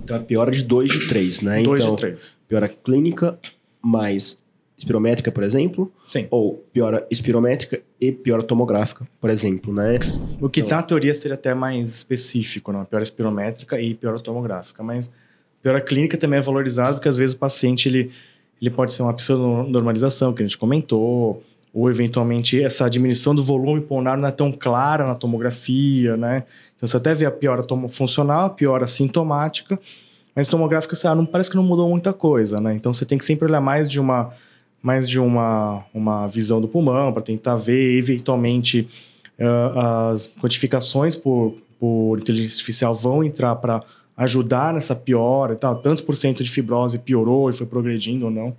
[0.03, 1.63] Então, a piora de 2 de 3, né?
[1.63, 2.33] 2 então, de 3.
[2.47, 3.39] Piora clínica
[3.81, 4.43] mais
[4.77, 5.91] espirométrica, por exemplo.
[6.07, 6.27] Sim.
[6.29, 9.97] Ou piora espirométrica e piora tomográfica, por exemplo, né?
[10.41, 12.85] O que então, na teoria seria até mais específico, não?
[12.85, 14.83] Piora espirométrica e piora tomográfica.
[14.83, 15.09] Mas
[15.61, 18.11] piora clínica também é valorizado porque às vezes o paciente ele,
[18.61, 21.41] ele pode ser uma pseudonormalização, que a gente comentou,
[21.75, 26.45] ou eventualmente essa diminuição do volume pulmonar não é tão clara na tomografia, né?
[26.73, 29.77] Então você até vê a piora funcional, a piora sintomática,
[30.33, 32.73] mas tomográfica você, ah, não, parece que não mudou muita coisa, né?
[32.73, 34.33] Então você tem que sempre olhar mais de uma
[34.81, 38.87] mais de uma, uma visão do pulmão para tentar ver eventualmente
[39.39, 39.79] uh,
[40.13, 43.81] as quantificações por, por inteligência artificial vão entrar para
[44.15, 48.31] ajudar nessa piora e tal, tantos por cento de fibrose piorou e foi progredindo ou
[48.31, 48.55] não.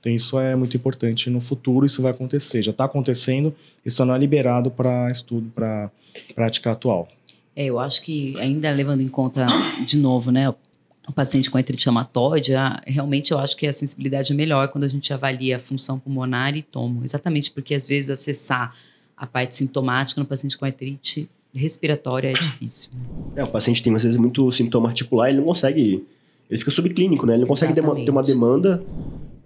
[0.00, 1.28] Então, isso é muito importante.
[1.28, 2.62] No futuro, isso vai acontecer.
[2.62, 5.90] Já está acontecendo, isso não é liberado para estudo, para
[6.34, 7.06] prática atual.
[7.54, 9.46] É, eu acho que, ainda levando em conta,
[9.86, 12.52] de novo, né, o paciente com artrite reumatoide,
[12.86, 16.56] realmente eu acho que a sensibilidade é melhor quando a gente avalia a função pulmonar
[16.56, 17.04] e tomo.
[17.04, 18.74] Exatamente porque, às vezes, acessar
[19.16, 22.90] a parte sintomática no paciente com artrite respiratória é difícil.
[23.36, 26.06] É, o paciente tem, às vezes, muito sintoma articular, ele não consegue.
[26.48, 27.34] Ele fica subclínico, né?
[27.34, 28.82] Ele não consegue ter uma demanda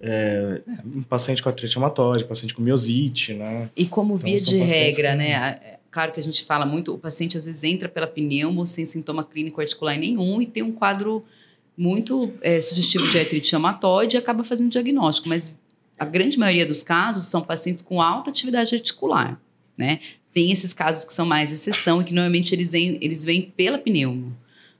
[0.06, 0.60] É...
[0.84, 3.70] Um paciente com artrite reumatoide, paciente com miosite, né?
[3.74, 5.16] E como então, via de regra, com...
[5.16, 5.30] né?
[5.30, 8.84] É, claro que a gente fala muito, o paciente às vezes entra pela pneumo sem
[8.84, 11.24] sintoma clínico articular nenhum e tem um quadro
[11.76, 15.52] muito é, sugestivo de artrite reumatoide e acaba fazendo diagnóstico, mas
[15.98, 19.40] a grande maioria dos casos são pacientes com alta atividade articular,
[19.76, 20.00] né?
[20.32, 23.78] Tem esses casos que são mais exceção e que normalmente eles vêm, eles vêm pela
[23.78, 24.36] pneumo.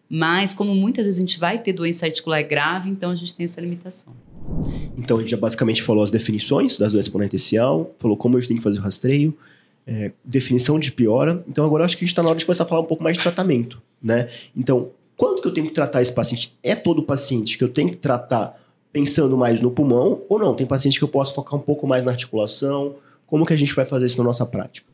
[0.09, 3.45] Mas, como muitas vezes a gente vai ter doença articular grave, então a gente tem
[3.45, 4.15] essa limitação.
[4.97, 8.49] Então, a gente já basicamente falou as definições das doenças ponentecial, falou como a gente
[8.49, 9.37] tem que fazer o rastreio,
[9.87, 11.45] é, definição de piora.
[11.49, 13.03] Então, agora acho que a gente está na hora de começar a falar um pouco
[13.03, 14.29] mais de tratamento, né?
[14.57, 16.57] Então, quando que eu tenho que tratar esse paciente?
[16.63, 18.61] É todo paciente que eu tenho que tratar
[18.93, 20.55] pensando mais no pulmão ou não?
[20.55, 22.97] Tem paciente que eu posso focar um pouco mais na articulação?
[23.27, 24.94] Como que a gente vai fazer isso na nossa prática?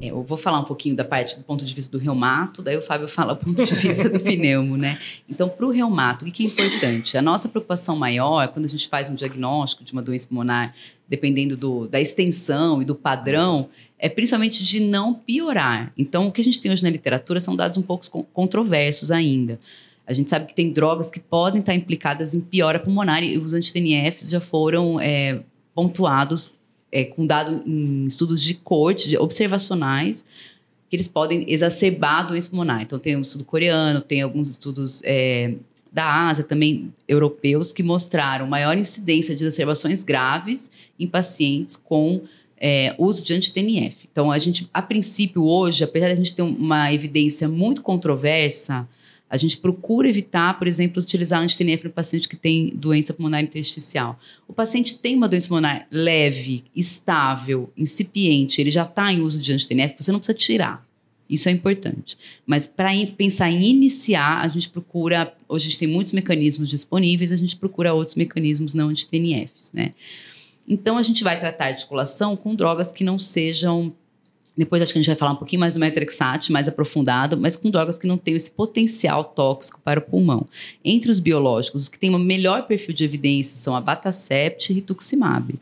[0.00, 2.76] É, eu vou falar um pouquinho da parte do ponto de vista do reumato, daí
[2.76, 4.98] o Fábio fala do ponto de vista do pneumo, né?
[5.28, 7.18] Então, para o reumato, o que é importante?
[7.18, 10.74] A nossa preocupação maior, quando a gente faz um diagnóstico de uma doença pulmonar,
[11.06, 15.92] dependendo do, da extensão e do padrão, é principalmente de não piorar.
[15.98, 19.60] Então, o que a gente tem hoje na literatura são dados um pouco controversos ainda.
[20.06, 23.52] A gente sabe que tem drogas que podem estar implicadas em piora pulmonar e os
[23.54, 25.40] anti-TNFs já foram é,
[25.74, 26.54] pontuados
[26.92, 30.24] é, com dado em estudos de corte, de observacionais,
[30.88, 32.82] que eles podem exacerbar a doença pulmonar.
[32.82, 35.54] Então, tem um estudo coreano, tem alguns estudos é,
[35.92, 42.22] da Ásia, também europeus, que mostraram maior incidência de exacerbações graves em pacientes com
[42.60, 44.08] é, uso de anti-TNF.
[44.10, 48.86] Então, a gente, a princípio, hoje, apesar de a gente ter uma evidência muito controversa,
[49.30, 54.18] a gente procura evitar, por exemplo, utilizar anti-TNF no paciente que tem doença pulmonar intersticial.
[54.48, 59.52] O paciente tem uma doença pulmonar leve, estável, incipiente, ele já está em uso de
[59.52, 60.84] anti-TNF, você não precisa tirar.
[61.28, 62.18] Isso é importante.
[62.44, 65.32] Mas para pensar em iniciar, a gente procura.
[65.48, 69.92] Hoje a gente tem muitos mecanismos disponíveis, a gente procura outros mecanismos não anti-TNFs, né?
[70.66, 73.92] Então a gente vai tratar a articulação com drogas que não sejam
[74.60, 77.56] depois acho que a gente vai falar um pouquinho mais do metrexate, mais aprofundado, mas
[77.56, 80.46] com drogas que não têm esse potencial tóxico para o pulmão.
[80.84, 84.74] Entre os biológicos, os que têm um melhor perfil de evidência são a Batacept e
[84.74, 85.58] Rituximab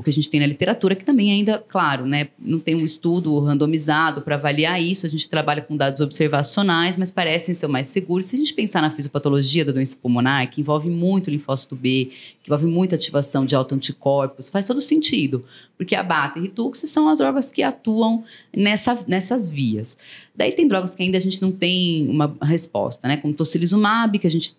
[0.00, 2.84] o que a gente tem na literatura, que também ainda, claro, né, não tem um
[2.84, 7.86] estudo randomizado para avaliar isso, a gente trabalha com dados observacionais, mas parecem ser mais
[7.86, 8.24] seguros.
[8.24, 12.10] Se a gente pensar na fisiopatologia da doença pulmonar, que envolve muito linfócito B,
[12.42, 15.44] que envolve muita ativação de autoanticorpos, faz todo sentido,
[15.76, 18.24] porque a Bata e Ritux são as drogas que atuam
[18.56, 19.98] nessa, nessas vias.
[20.34, 24.26] Daí tem drogas que ainda a gente não tem uma resposta, né, como tocilizumab, que
[24.26, 24.54] a gente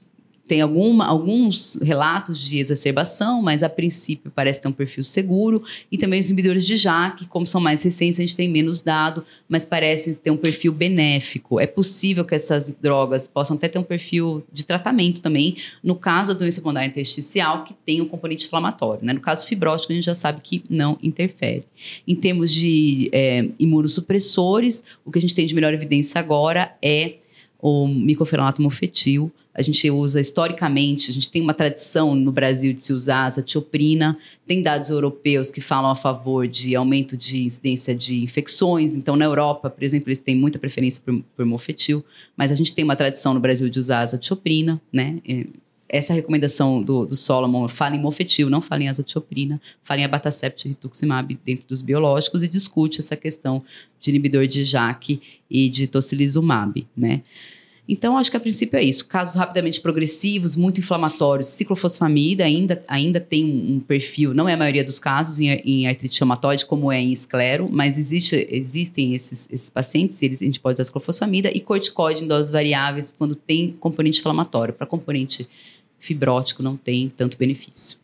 [0.52, 5.64] tem alguma, alguns relatos de exacerbação, mas a princípio parece ter um perfil seguro.
[5.90, 9.24] E também os inibidores de JAK, como são mais recentes, a gente tem menos dado,
[9.48, 11.58] mas parecem ter um perfil benéfico.
[11.58, 16.34] É possível que essas drogas possam até ter um perfil de tratamento também, no caso
[16.34, 19.06] da doença pulmonar intersticial, que tem um componente inflamatório.
[19.06, 19.14] Né?
[19.14, 21.64] No caso fibrótico, a gente já sabe que não interfere.
[22.06, 27.21] Em termos de é, imunossupressores, o que a gente tem de melhor evidência agora é
[27.62, 32.82] o micofenonato mofetil, a gente usa historicamente, a gente tem uma tradição no Brasil de
[32.82, 38.24] se usar azatioprina, tem dados europeus que falam a favor de aumento de incidência de
[38.24, 38.96] infecções.
[38.96, 42.04] Então, na Europa, por exemplo, eles têm muita preferência por, por mofetil,
[42.36, 45.20] mas a gente tem uma tradição no Brasil de usar azatioprina, né?
[45.94, 50.66] Essa recomendação do, do Solomon fala em mofetil, não fala em azatioprina, fala em abatacept
[50.66, 53.62] e rituximab dentro dos biológicos e discute essa questão
[54.00, 57.22] de inibidor de JAK e de tocilizumab, né?
[57.90, 59.06] Então, acho que a princípio é isso.
[59.06, 64.84] Casos rapidamente progressivos, muito inflamatórios, ciclofosfamida ainda, ainda tem um, perfil, não é a maioria
[64.84, 69.70] dos casos em, em artrite reumatoide, como é em esclero, mas existe, existem esses, esses
[69.70, 74.20] pacientes, eles, a gente pode usar ciclofosfamida e corticoide em doses variáveis quando tem componente
[74.20, 74.74] inflamatório.
[74.74, 75.46] Para componente
[76.02, 77.98] fibrótico não tem tanto benefício.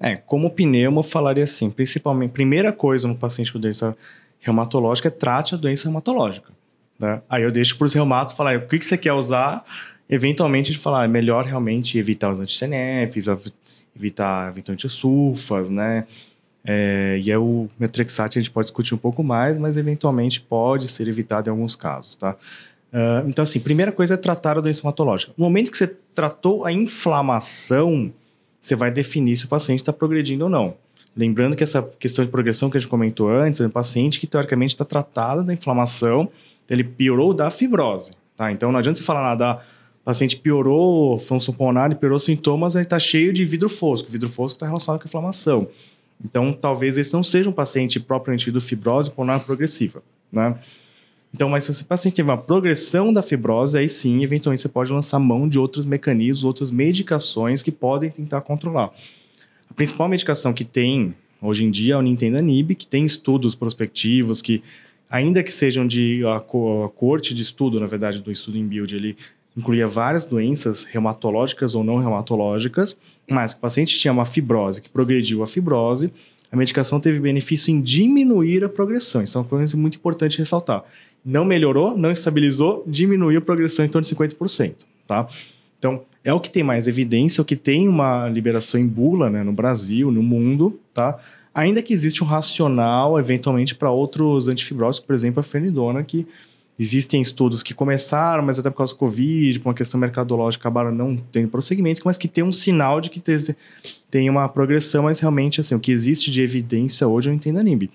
[0.00, 3.96] É, como pneumo, eu falaria assim, principalmente, primeira coisa no paciente com doença
[4.40, 6.50] reumatológica é trate a doença reumatológica.
[6.98, 7.22] Né?
[7.28, 9.64] Aí eu deixo para os reumatos falar o que, que você quer usar.
[10.10, 13.28] Eventualmente, gente falar, é melhor realmente evitar os anti-CNFs,
[13.94, 16.06] evitar, evitar anti-sulfas, né?
[16.64, 20.88] É, e é o metrexate a gente pode discutir um pouco mais, mas eventualmente pode
[20.88, 22.36] ser evitado em alguns casos, tá?
[22.92, 25.32] Uh, então, assim, primeira coisa é tratar a doença hematológica.
[25.36, 28.12] No momento que você tratou a inflamação,
[28.60, 30.74] você vai definir se o paciente está progredindo ou não.
[31.16, 34.26] Lembrando que essa questão de progressão que a gente comentou antes é um paciente que
[34.26, 36.30] teoricamente está tratado da inflamação
[36.72, 38.12] ele piorou da fibrose.
[38.36, 38.50] Tá?
[38.50, 39.62] Então não adianta você falar nada, ah,
[40.00, 44.10] o paciente piorou função pulmonar, piorou sintomas, ele está cheio de vidro fosco.
[44.10, 45.68] Vidro fosco está relacionado com inflamação.
[46.24, 50.02] Então talvez esse não seja um paciente propriamente do fibrose pulmonar progressiva.
[50.30, 50.56] Né?
[51.34, 54.92] Então, mas se o paciente teve uma progressão da fibrose, aí sim, eventualmente você pode
[54.92, 58.90] lançar mão de outros mecanismos, outras medicações que podem tentar controlar.
[59.70, 64.42] a principal medicação que tem hoje em dia é o Nintedanib, que tem estudos prospectivos
[64.42, 64.62] que
[65.10, 68.94] ainda que sejam de a, a corte de estudo, na verdade, do estudo em build,
[68.94, 69.16] ele
[69.56, 72.96] incluía várias doenças reumatológicas ou não reumatológicas,
[73.30, 76.12] mas o paciente tinha uma fibrose que progrediu a fibrose,
[76.50, 79.22] a medicação teve benefício em diminuir a progressão.
[79.22, 80.84] Isso é uma coisa muito importante ressaltar.
[81.24, 85.28] Não melhorou, não estabilizou, diminuiu a progressão em torno de 50%, tá?
[85.78, 89.28] Então, é o que tem mais evidência, é o que tem uma liberação em bula
[89.28, 91.18] né, no Brasil, no mundo, tá?
[91.54, 96.26] Ainda que existe um racional, eventualmente, para outros antifibróticos, por exemplo, a fenidona, que
[96.78, 100.90] existem estudos que começaram, mas até por causa do Covid, por uma questão mercadológica, acabaram
[100.90, 103.22] não tendo prosseguimento, mas que tem um sinal de que
[104.10, 107.62] tem uma progressão, mas realmente, assim, o que existe de evidência hoje eu entendo a
[107.62, 107.90] NIMB.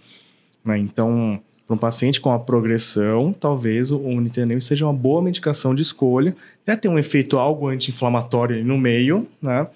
[0.64, 0.78] Né?
[0.78, 5.82] Então, para um paciente com a progressão, talvez o Nitenem seja uma boa medicação de
[5.82, 6.34] escolha.
[6.64, 9.68] Até tem um efeito algo anti-inflamatório no meio, né?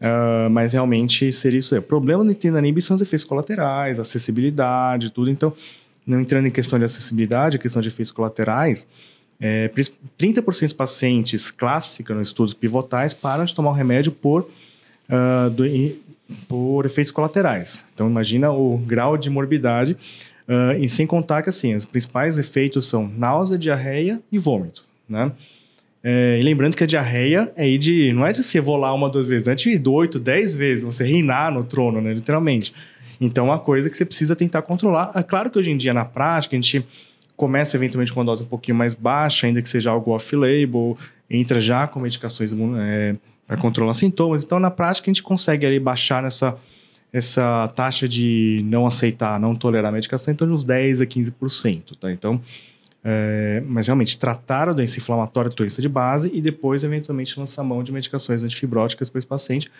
[0.00, 1.76] Uh, mas realmente seria isso.
[1.76, 5.30] O problema do Nitedanib são os efeitos colaterais, acessibilidade, tudo.
[5.30, 5.52] Então,
[6.06, 8.86] não entrando em questão de acessibilidade, questão de efeitos colaterais,
[9.40, 9.70] é,
[10.18, 14.50] 30% dos pacientes clássicos nos estudos pivotais param de tomar o remédio por,
[15.08, 15.64] uh, do,
[16.46, 17.84] por efeitos colaterais.
[17.94, 19.96] Então, imagina o grau de morbidade.
[20.50, 25.30] Uh, e sem contar que, assim, os principais efeitos são náusea, diarreia e vômito, né?
[26.02, 28.12] É, e lembrando que a diarreia é de.
[28.12, 31.52] Não é de você volar uma, duas vezes, é de oito, dez vezes, você reinar
[31.52, 32.12] no trono, né?
[32.12, 32.74] Literalmente.
[33.20, 35.12] Então, é uma coisa que você precisa tentar controlar.
[35.14, 36.84] É claro que hoje em dia, na prática, a gente
[37.36, 40.96] começa eventualmente com uma dose um pouquinho mais baixa, ainda que seja algo off-label,
[41.28, 43.14] entra já com medicações é,
[43.46, 44.42] para controlar sintomas.
[44.42, 46.58] Então, na prática, a gente consegue ali baixar nessa
[47.12, 51.96] essa taxa de não aceitar, não tolerar a medicação torno de uns 10 a 15%.
[51.98, 52.12] Tá?
[52.12, 52.40] Então,
[53.02, 57.82] é, mas realmente tratar a doença inflamatória, doença de base, e depois, eventualmente, lançar mão
[57.82, 59.70] de medicações antifibróticas para esse paciente.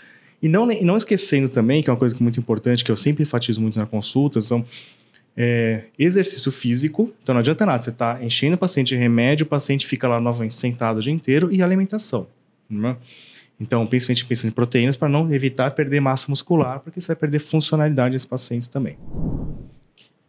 [0.42, 2.90] E não, e não esquecendo também, que é uma coisa que é muito importante, que
[2.90, 4.64] eu sempre enfatizo muito na consulta, são
[5.36, 7.12] é, exercício físico.
[7.22, 10.18] Então não adianta nada, você está enchendo o paciente de remédio, o paciente fica lá
[10.18, 12.26] novamente sentado o dia inteiro, e alimentação.
[12.68, 12.96] Né?
[13.60, 17.40] Então, principalmente pensando em proteínas, para não evitar perder massa muscular, porque você vai perder
[17.40, 18.96] funcionalidade desses pacientes também.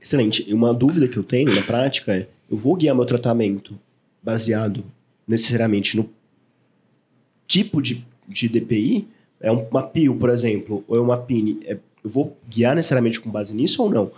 [0.01, 0.51] Excelente.
[0.53, 3.79] Uma dúvida que eu tenho na prática é: eu vou guiar meu tratamento
[4.21, 4.83] baseado
[5.27, 6.09] necessariamente no
[7.47, 9.07] tipo de, de DPI?
[9.39, 11.59] É uma PIL, por exemplo, ou é uma PIN?
[11.65, 14.11] É, eu vou guiar necessariamente com base nisso ou não?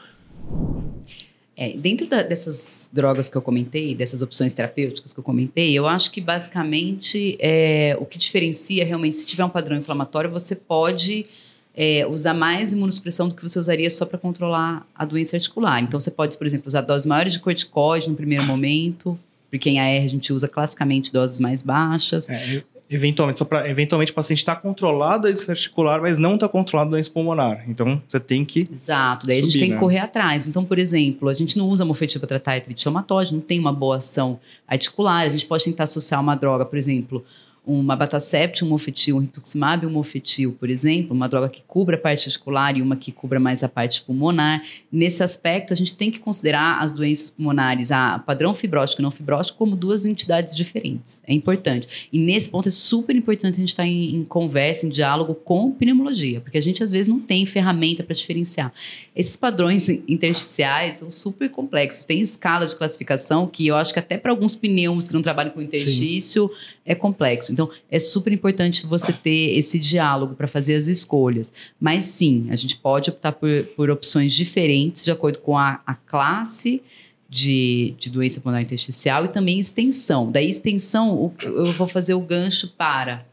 [1.55, 5.85] É, dentro da, dessas drogas que eu comentei, dessas opções terapêuticas que eu comentei, eu
[5.85, 11.27] acho que basicamente é, o que diferencia realmente, se tiver um padrão inflamatório, você pode
[11.75, 15.79] é, usar mais imunossupressão do que você usaria só para controlar a doença articular.
[15.79, 19.17] Então, você pode, por exemplo, usar doses maiores de corticoide no primeiro momento,
[19.51, 22.27] porque em AR a gente usa classicamente doses mais baixas.
[22.29, 22.63] É,
[22.93, 26.89] eventualmente, só para eventualmente o paciente está controlado a doença articular, mas não está controlado
[26.89, 27.63] a doença pulmonar.
[27.67, 28.69] Então, você tem que.
[28.71, 29.75] Exato, daí subir, a gente tem né?
[29.75, 30.45] que correr atrás.
[30.45, 33.73] Então, por exemplo, a gente não usa mofetil para tratar artrite reumatoide, não tem uma
[33.73, 35.21] boa ação articular.
[35.21, 37.23] A gente pode tentar associar uma droga, por exemplo,
[37.65, 41.99] uma batacept, um mofetil, um rituximab, um mofetil, por exemplo, uma droga que cubra a
[41.99, 44.61] parte articular e uma que cubra mais a parte pulmonar.
[44.91, 49.11] Nesse aspecto, a gente tem que considerar as doenças pulmonares, a padrão fibrótico e não
[49.11, 51.21] fibrótico, como duas entidades diferentes.
[51.25, 52.09] É importante.
[52.11, 55.71] E nesse ponto é super importante a gente estar em, em conversa, em diálogo com
[55.71, 58.73] pneumologia, porque a gente às vezes não tem ferramenta para diferenciar.
[59.15, 62.03] Esses padrões intersticiais são super complexos.
[62.03, 65.51] Tem escala de classificação que eu acho que até para alguns pneumos que não trabalham
[65.51, 66.65] com interstício Sim.
[66.85, 67.52] é complexo.
[67.53, 71.53] Então, é super importante você ter esse diálogo para fazer as escolhas.
[71.79, 75.95] Mas sim, a gente pode optar por, por opções diferentes de acordo com a, a
[75.95, 76.81] classe
[77.29, 80.31] de, de doença pulmonar intersticial e também extensão.
[80.31, 83.25] Daí, extensão, eu vou fazer o gancho para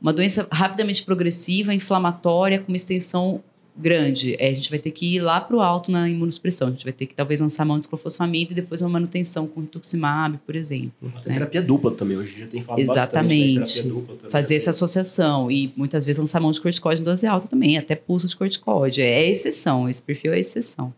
[0.00, 3.42] uma doença rapidamente progressiva, inflamatória, com uma extensão
[3.76, 6.68] grande, é, a gente vai ter que ir lá para o alto na imunossupressão.
[6.68, 9.60] A gente vai ter que talvez lançar mão de ciclofosfamida e depois uma manutenção com
[9.60, 11.12] rituximab, por exemplo.
[11.22, 11.34] Tem né?
[11.34, 13.58] terapia dupla também, hoje já tem falado Exatamente.
[13.58, 13.88] bastante.
[13.88, 14.30] Exatamente.
[14.30, 17.94] Fazer essa associação e muitas vezes lançar mão de corticóide em dose alta também, até
[17.94, 19.02] pulso de corticóide.
[19.02, 20.94] É exceção, esse perfil é exceção.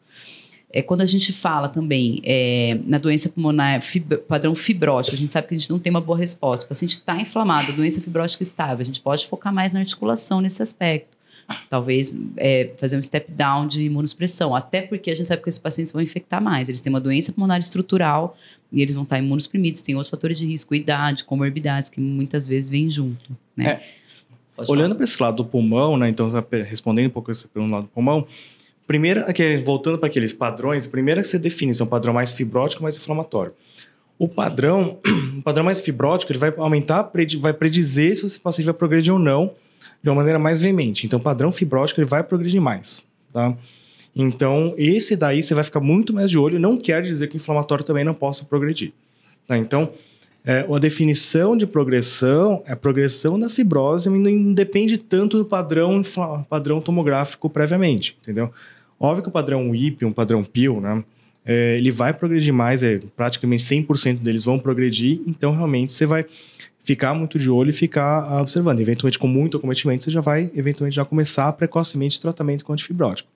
[0.70, 5.32] É, quando a gente fala também é, na doença pulmonar fib padrão fibrótico, a gente
[5.32, 6.66] sabe que a gente não tem uma boa resposta.
[6.66, 10.62] O paciente está inflamado, doença fibrótica estável, a gente pode focar mais na articulação nesse
[10.62, 11.15] aspecto
[11.70, 15.58] talvez é, fazer um step down de imunossupressão, até porque a gente sabe que esses
[15.58, 18.36] pacientes vão infectar mais, eles têm uma doença pulmonar estrutural
[18.72, 22.68] e eles vão estar imunossuprimidos, tem outros fatores de risco, idade, comorbidades, que muitas vezes
[22.68, 23.66] vêm junto, né?
[23.66, 24.06] É.
[24.68, 26.28] Olhando para esse lado do pulmão, né, então
[26.66, 28.26] respondendo um pouco esse pelo lado do pulmão,
[28.86, 29.22] primeiro,
[29.62, 32.80] voltando para aqueles padrões, primeiro é que você define se é um padrão mais fibrótico
[32.80, 33.52] ou mais inflamatório.
[34.18, 34.98] O padrão,
[35.36, 39.18] o padrão mais fibrótico, ele vai aumentar, vai predizer se o paciente vai progredir ou
[39.18, 39.52] não
[40.02, 41.06] de uma maneira mais veemente.
[41.06, 43.56] Então, o padrão fibrótico ele vai progredir mais, tá?
[44.14, 46.58] Então, esse daí você vai ficar muito mais de olho.
[46.58, 48.94] Não quer dizer que o inflamatório também não possa progredir.
[49.46, 49.58] Tá?
[49.58, 49.92] Então,
[50.42, 56.02] é, a definição de progressão é a progressão da fibrose, não depende tanto do padrão,
[56.48, 58.52] padrão tomográfico previamente, entendeu?
[58.98, 61.04] Óbvio que o padrão IP, um padrão PIL, né?
[61.44, 66.24] É, ele vai progredir mais, é, praticamente 100% deles vão progredir, então realmente você vai
[66.86, 68.78] ficar muito de olho e ficar observando.
[68.78, 73.28] Eventualmente, com muito acometimento, você já vai, eventualmente, já começar precocemente o tratamento com antifibrótico.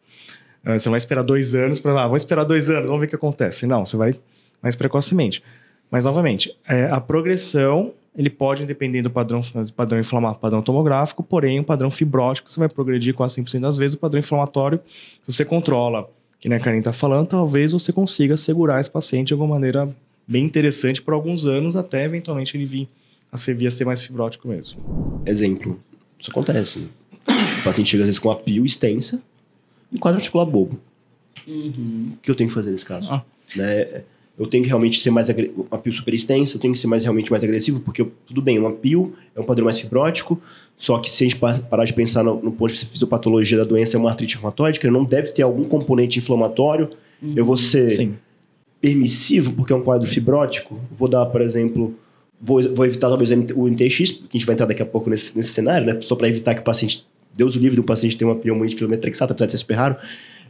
[0.65, 3.07] É, você não vai esperar dois anos para, ah, vamos esperar dois anos, vamos ver
[3.07, 3.67] o que acontece.
[3.67, 4.15] Não, você vai
[4.63, 5.43] mais precocemente.
[5.91, 9.41] Mas, novamente, é, a progressão ele pode depender do padrão,
[9.75, 13.97] padrão inflamatório, padrão tomográfico, porém, o padrão fibrótico você vai progredir quase 100% das vezes.
[13.97, 14.81] O padrão inflamatório,
[15.25, 19.29] se você controla, que nem a Karen está falando, talvez você consiga segurar esse paciente
[19.29, 19.89] de alguma maneira
[20.27, 22.89] bem interessante por alguns anos, até eventualmente ele vir
[23.31, 25.23] a ser, via ser mais fibrótico mesmo.
[25.27, 25.81] Exemplo,
[26.19, 26.89] isso acontece.
[27.61, 29.23] O paciente chega às vezes com a pio extensa
[29.93, 30.81] e quadro articular bobo.
[31.47, 32.13] Uhum.
[32.15, 33.13] O que eu tenho que fazer nesse caso?
[33.13, 33.23] Ah.
[33.57, 34.03] Né?
[34.41, 37.03] eu tenho que realmente ser mais uma pio super extensa, eu tenho que ser mais
[37.03, 40.41] realmente mais agressivo, porque eu, tudo bem, uma pio é um padrão mais fibrótico,
[40.79, 43.99] só que se a gente parar de pensar no, no ponto de fisiopatologia da doença,
[43.99, 46.89] é uma artrite reumatoide, que não deve ter algum componente inflamatório,
[47.23, 47.35] uhum.
[47.37, 48.17] eu vou ser Sim.
[48.81, 51.95] permissivo, porque é um quadro fibrótico, vou dar, por exemplo,
[52.41, 55.37] vou, vou evitar talvez o NTX, que a gente vai entrar daqui a pouco nesse,
[55.37, 58.25] nesse cenário, né, só para evitar que o paciente, Deus o livre do paciente ter
[58.25, 59.97] uma pneumonia quilometrexata, apesar de ser super raro,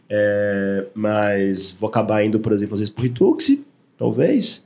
[0.08, 3.64] é, mas vou acabar indo, por exemplo, às vezes por Rituxi,
[3.98, 4.64] talvez.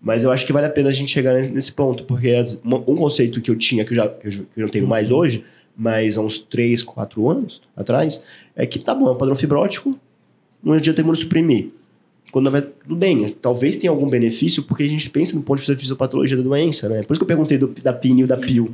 [0.00, 2.96] Mas eu acho que vale a pena a gente chegar nesse ponto, porque as, um
[2.96, 4.90] conceito que eu tinha, que eu, já, que eu, que eu não tenho uhum.
[4.90, 5.44] mais hoje,
[5.76, 8.22] mas há uns 3, 4 anos atrás,
[8.54, 9.98] é que tá bom, é um padrão fibrótico,
[10.62, 11.70] não adianta suprimir.
[12.30, 15.62] Quando vai tudo bem, talvez tenha algum benefício, porque a gente pensa no ponto de
[15.62, 17.02] vista da fisiopatologia da doença, né?
[17.02, 18.70] Por isso que eu perguntei do, da PIN e da PIL,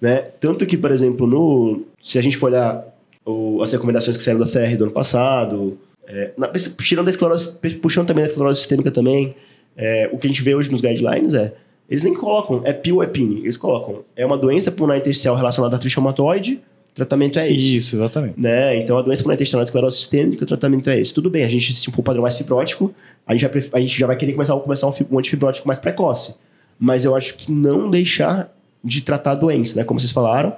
[0.00, 0.16] né?
[0.40, 2.84] Tanto que, por exemplo, no, se a gente for olhar
[3.24, 7.58] o, as recomendações que saíram da CR do ano passado, é, na, puxando, da esclerose,
[7.80, 9.34] puxando também da esclerose sistêmica também,
[9.76, 11.54] é, o que a gente vê hoje nos guidelines é,
[11.88, 15.34] eles nem colocam, é PIL ou é PIN, eles colocam, é uma doença pulmonar intersticial
[15.34, 16.60] relacionada à artrite reumatoide,
[16.98, 17.76] tratamento é esse.
[17.76, 18.38] Isso, exatamente.
[18.38, 18.76] Né?
[18.76, 21.14] Então, a doença pulmonar intersticial esclerose sistêmica, o tratamento é esse.
[21.14, 22.94] Tudo bem, a gente, se for um padrão mais fibrótico,
[23.26, 26.36] a gente, já, a gente já vai querer começar, começar um, um antifibrótico mais precoce.
[26.78, 29.84] Mas eu acho que não deixar de tratar a doença, né?
[29.84, 30.54] Como vocês falaram,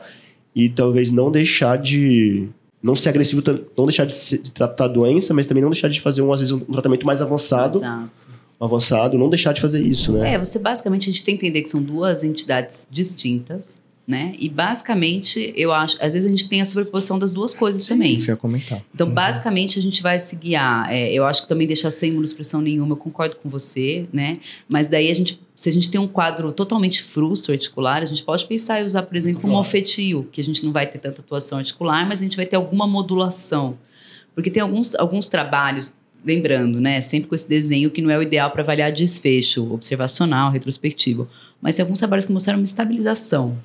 [0.55, 2.49] e talvez não deixar de
[2.83, 3.43] não ser agressivo,
[3.77, 6.33] não deixar de, se, de, tratar a doença, mas também não deixar de fazer um,
[6.33, 7.79] às vezes, um tratamento mais avançado.
[7.79, 8.31] Exato
[8.61, 10.35] avançado, não deixar de fazer isso, né?
[10.35, 13.81] É, você basicamente a gente tem que entender que são duas entidades distintas,
[14.11, 14.33] né?
[14.41, 17.91] E basicamente, eu acho, às vezes a gente tem a sobreposição das duas coisas Sim,
[17.91, 18.17] também.
[18.17, 18.83] Isso ia comentar.
[18.93, 19.15] Então, uhum.
[19.15, 20.93] basicamente, a gente vai se guiar.
[20.93, 24.41] É, eu acho que também deixar sem imunossupressão nenhuma, eu concordo com você, né?
[24.69, 28.25] Mas daí a gente, se a gente tem um quadro totalmente frustro articular, a gente
[28.25, 31.21] pode pensar em usar, por exemplo, um mofetil, que a gente não vai ter tanta
[31.21, 33.79] atuação articular, mas a gente vai ter alguma modulação.
[34.35, 35.95] Porque tem alguns, alguns trabalhos
[36.25, 40.51] lembrando, né, sempre com esse desenho que não é o ideal para avaliar desfecho observacional,
[40.51, 41.29] retrospectivo,
[41.63, 43.57] mas tem alguns trabalhos que mostraram uma estabilização,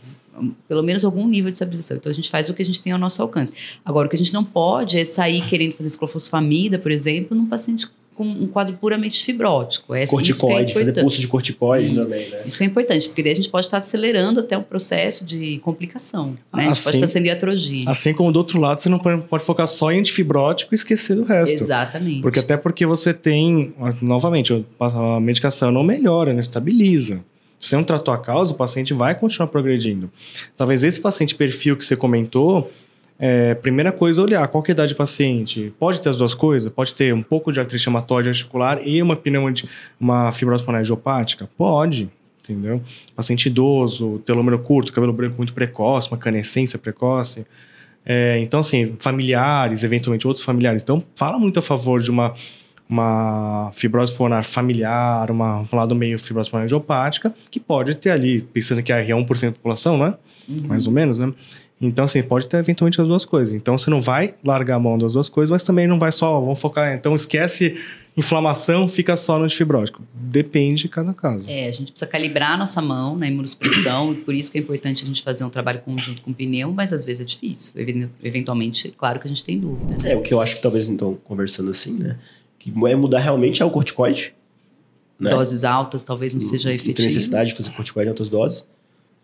[0.68, 1.98] pelo menos algum nível de estabilização.
[1.98, 3.54] Então a gente faz o que a gente tem ao nosso alcance.
[3.84, 7.48] Agora o que a gente não pode é sair querendo fazer ciclofosfamida, por exemplo, num
[7.48, 9.94] paciente com um quadro puramente fibrótico.
[9.94, 12.42] É, corticoide, é fazer pulso de corticoide isso, também, né?
[12.46, 15.60] Isso que é importante, porque daí a gente pode estar acelerando até um processo de
[15.60, 16.36] complicação, né?
[16.52, 17.92] Assim, a gente pode estar sendo iatrogênico.
[17.92, 21.26] Assim como do outro lado, você não pode focar só em antifibrótico e esquecer do
[21.26, 21.62] resto.
[21.62, 22.22] Exatamente.
[22.22, 27.22] Porque até porque você tem, novamente, a medicação não melhora, não estabiliza.
[27.60, 30.12] Se você não tratou a causa, o paciente vai continuar progredindo.
[30.56, 32.72] Talvez esse paciente perfil que você comentou
[33.18, 35.74] é, primeira coisa, olhar qual é a idade do paciente.
[35.80, 36.72] Pode ter as duas coisas?
[36.72, 39.64] Pode ter um pouco de artrite reumatoide articular e uma pneumonia,
[40.00, 41.50] uma fibrose pulmonar idiopática?
[41.58, 42.10] Pode,
[42.44, 42.82] entendeu?
[43.16, 47.46] Paciente idoso, telômero curto, cabelo branco muito precoce, uma canescência precoce.
[48.06, 50.84] É, então, assim, familiares, eventualmente outros familiares.
[50.84, 52.36] Então, fala muito a favor de uma,
[52.88, 58.42] uma fibrose pulmonar familiar, uma, um lado meio fibrose pulmonar idiopática, que pode ter ali,
[58.42, 60.14] pensando que a R é 1% da população, né?
[60.48, 60.68] Uhum.
[60.68, 61.34] Mais ou menos, né?
[61.82, 63.54] Então, assim, pode ter eventualmente as duas coisas.
[63.54, 66.40] Então, você não vai largar a mão das duas coisas, mas também não vai só,
[66.40, 67.78] vamos focar, então esquece
[68.18, 70.02] inflamação, fica só no antifibrótico.
[70.14, 71.46] Depende de cada caso.
[71.50, 74.62] É, a gente precisa calibrar a nossa mão na imunossupressão, e por isso que é
[74.62, 77.74] importante a gente fazer um trabalho conjunto com o pneu, mas às vezes é difícil.
[78.24, 79.98] Eventualmente, claro que a gente tem dúvida.
[80.02, 80.14] Né?
[80.14, 82.18] É, o que eu acho que talvez, então, conversando assim, né,
[82.72, 84.34] que é mudar realmente é o corticoide.
[85.20, 85.30] Né?
[85.30, 86.98] Doses altas talvez não seja efetivo.
[86.98, 88.68] Tem necessidade de fazer corticoide em altas doses.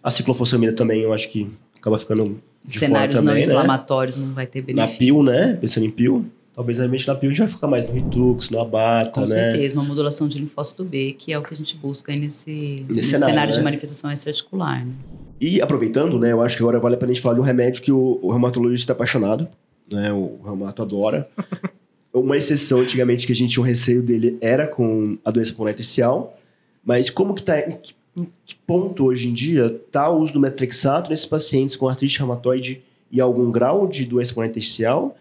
[0.03, 3.45] A ciclofosfamida também, eu acho que acaba ficando de Cenários também, não né?
[3.47, 4.91] inflamatórios não vai ter benefício.
[4.91, 5.53] Na PIL, né?
[5.59, 6.25] Pensando em PIL,
[6.55, 9.27] talvez realmente na PIL a gente vai focar mais no Ritux, no Abata, Com né?
[9.27, 12.93] certeza, uma modulação de linfócito B, que é o que a gente busca nesse, nesse,
[12.93, 13.57] nesse cenário, cenário né?
[13.57, 14.85] de manifestação extraarticular.
[14.85, 14.93] Né?
[15.39, 17.43] E aproveitando, né, eu acho que agora vale a pena a gente falar de um
[17.43, 19.47] remédio que o, o reumatologista está apaixonado,
[19.91, 21.27] né, o reumato adora.
[22.13, 25.75] Uma exceção antigamente que a gente tinha um receio dele era com a doença pulmonar
[26.83, 27.77] mas como que está em,
[28.17, 32.17] em que ponto hoje em dia está o uso do metrexato nesses pacientes com artrite
[32.17, 32.81] reumatoide
[33.11, 35.11] e algum grau de doença pulmonar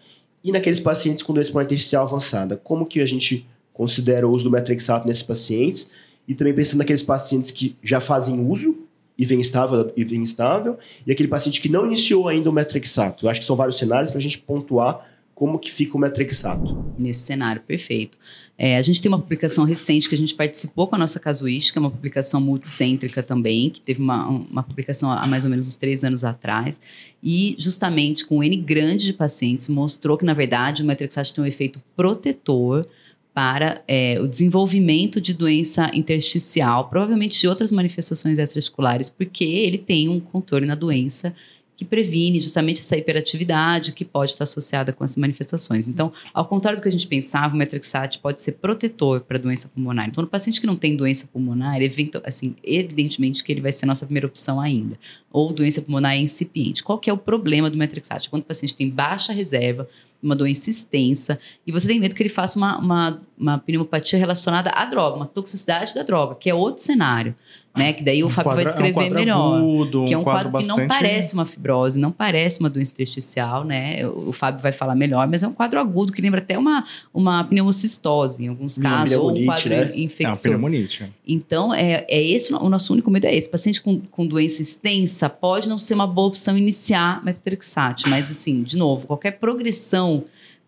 [0.43, 2.57] e naqueles pacientes com doença pulmonar avançada?
[2.57, 5.89] Como que a gente considera o uso do metrexato nesses pacientes?
[6.27, 8.77] E também pensando naqueles pacientes que já fazem uso
[9.17, 13.25] e vem estável, e vem estável, e aquele paciente que não iniciou ainda o metrexato.
[13.25, 15.10] Eu acho que são vários cenários para a gente pontuar
[15.41, 16.85] como que fica o metrexato.
[16.99, 18.15] Nesse cenário, perfeito.
[18.55, 21.79] É, a gente tem uma publicação recente que a gente participou com a nossa casuística,
[21.79, 26.03] uma publicação multicêntrica também, que teve uma, uma publicação há mais ou menos uns três
[26.03, 26.79] anos atrás,
[27.23, 31.47] e justamente com N grande de pacientes mostrou que, na verdade, o metrexato tem um
[31.47, 32.87] efeito protetor
[33.33, 40.07] para é, o desenvolvimento de doença intersticial, provavelmente de outras manifestações extraarticulares, porque ele tem
[40.07, 41.33] um contorno na doença
[41.81, 45.87] que previne justamente essa hiperatividade que pode estar associada com essas manifestações.
[45.87, 49.67] Então, ao contrário do que a gente pensava, o metrexate pode ser protetor para doença
[49.67, 50.07] pulmonar.
[50.07, 53.85] Então, no paciente que não tem doença pulmonar, evento, assim, evidentemente que ele vai ser
[53.85, 54.95] a nossa primeira opção ainda.
[55.31, 56.83] Ou doença pulmonar incipiente.
[56.83, 58.29] Qual que é o problema do metrexate?
[58.29, 59.89] Quando o paciente tem baixa reserva,
[60.21, 64.69] uma doença extensa, e você tem medo que ele faça uma, uma, uma pneumopatia relacionada
[64.69, 67.33] à droga, uma toxicidade da droga, que é outro cenário,
[67.75, 67.93] né?
[67.93, 69.57] Que daí o um Fábio quadro, vai descrever é um melhor.
[69.57, 72.91] Agudo, que é um, quadro, quadro, que não parece uma fibrose, não parece uma doença
[72.91, 74.05] intersticial, né?
[74.07, 77.43] O Fábio vai falar melhor, mas é um quadro agudo que lembra até uma, uma
[77.43, 79.91] pneumocistose, em alguns casos, ou um quadro né?
[79.95, 80.47] infeccioso.
[80.47, 81.11] É uma pneumonite.
[81.25, 83.49] Então, é, é esse o nosso único medo é esse.
[83.49, 88.63] Paciente com, com doença extensa pode não ser uma boa opção iniciar metotrexate, mas assim,
[88.63, 90.25] de novo, qualquer progressão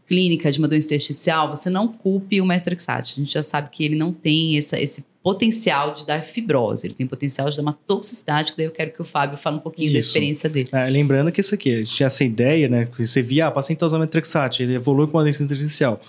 [0.07, 3.13] clínica de uma doença intersticial, você não culpe o metrexate.
[3.15, 6.93] A gente já sabe que ele não tem essa, esse potencial de dar fibrose, ele
[6.93, 9.59] tem potencial de dar uma toxicidade, que daí eu quero que o Fábio fale um
[9.59, 9.93] pouquinho isso.
[9.93, 10.69] da experiência dele.
[10.74, 13.49] É, lembrando que isso aqui, a gente tinha essa ideia, né, que você via, ah,
[13.49, 16.01] o paciente está usando metrexate, ele evolui com uma doença intersticial.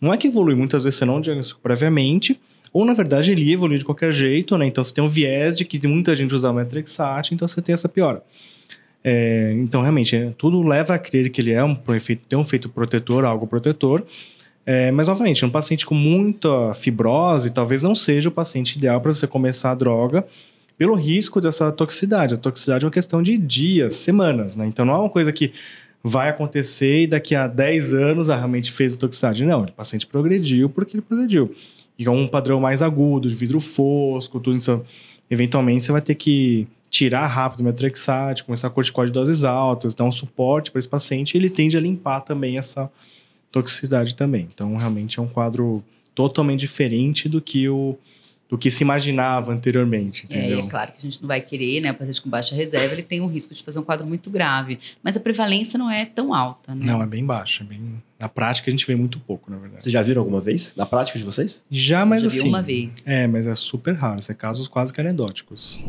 [0.00, 2.40] Não é que evolui, muitas vezes você não diagnostica previamente,
[2.72, 5.66] ou na verdade ele evolui de qualquer jeito, né, então você tem um viés de
[5.66, 8.22] que muita gente usa metrexate, então você tem essa piora.
[9.04, 12.42] É, então, realmente, é, tudo leva a crer que ele é um, efeito, tem um
[12.42, 14.06] efeito protetor, algo protetor.
[14.64, 19.12] É, mas, novamente, um paciente com muita fibrose talvez não seja o paciente ideal para
[19.12, 20.26] você começar a droga
[20.78, 22.34] pelo risco dessa toxicidade.
[22.34, 24.66] A toxicidade é uma questão de dias, semanas, né?
[24.66, 25.52] Então, não é uma coisa que
[26.02, 29.44] vai acontecer e daqui a 10 anos a realmente fez a toxicidade.
[29.44, 31.54] Não, o paciente progrediu porque ele progrediu.
[31.98, 34.82] E com um padrão mais agudo, de vidro fosco, tudo isso,
[35.30, 39.94] eventualmente você vai ter que tirar rápido o metrexate, começar a corticóide de doses altas,
[39.94, 42.90] dar um suporte para esse paciente, ele tende a limpar também essa
[43.52, 44.48] toxicidade também.
[44.52, 45.84] Então, realmente é um quadro
[46.14, 47.96] totalmente diferente do que o
[48.52, 50.58] do que se imaginava anteriormente, entendeu?
[50.58, 51.90] É, é claro que a gente não vai querer, né?
[51.90, 54.78] O paciente com baixa reserva, ele tem um risco de fazer um quadro muito grave.
[55.02, 56.84] Mas a prevalência não é tão alta, né?
[56.84, 57.64] Não, é bem baixa.
[57.64, 58.02] É bem...
[58.20, 59.82] Na prática, a gente vê muito pouco, na verdade.
[59.82, 60.74] Vocês já viram alguma vez?
[60.76, 61.62] Na prática de vocês?
[61.70, 62.46] Já, mas já assim...
[62.46, 62.92] uma vez.
[63.06, 64.20] É, mas é super raro.
[64.20, 65.82] São casos quase que anedóticos.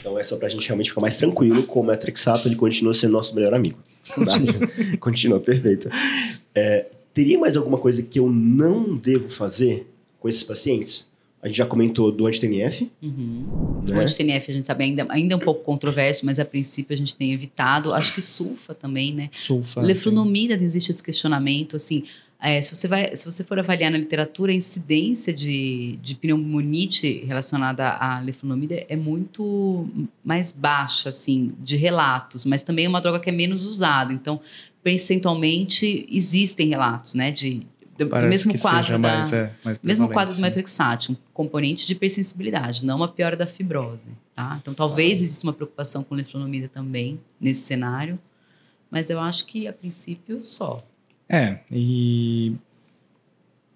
[0.00, 3.12] Então é só pra gente realmente ficar mais tranquilo com o Metrixato, ele continua sendo
[3.12, 3.78] nosso melhor amigo.
[4.12, 4.66] Continua.
[4.98, 5.88] continua, perfeito.
[6.52, 9.86] É, teria mais alguma coisa que eu não devo fazer
[10.18, 11.08] com esses pacientes?
[11.42, 12.90] A gente já comentou do anti-TNF.
[13.00, 13.82] Uhum.
[13.86, 13.96] Né?
[13.96, 16.96] O anti-TNF a gente sabe ainda, ainda é um pouco controverso, mas a princípio a
[16.96, 17.94] gente tem evitado.
[17.94, 19.30] Acho que sulfa também, né?
[19.32, 19.80] Sulfa.
[19.80, 22.04] Leflunomida existe esse questionamento, assim.
[22.42, 27.22] É, se, você vai, se você for avaliar na literatura, a incidência de, de pneumonite
[27.26, 29.86] relacionada à leflunomida é muito
[30.24, 34.10] mais baixa, assim, de relatos, mas também é uma droga que é menos usada.
[34.12, 34.40] Então,
[34.82, 37.66] percentualmente, existem relatos, né, de,
[37.98, 41.92] do, do mesmo quadro da, mais, é, mais mesmo quadro do Matrixat, um componente de
[41.92, 44.58] hipersensibilidade, não uma piora da fibrose, tá?
[44.60, 48.18] Então talvez exista uma preocupação com leflunomida também nesse cenário,
[48.90, 50.82] mas eu acho que a princípio só.
[51.28, 52.56] É, e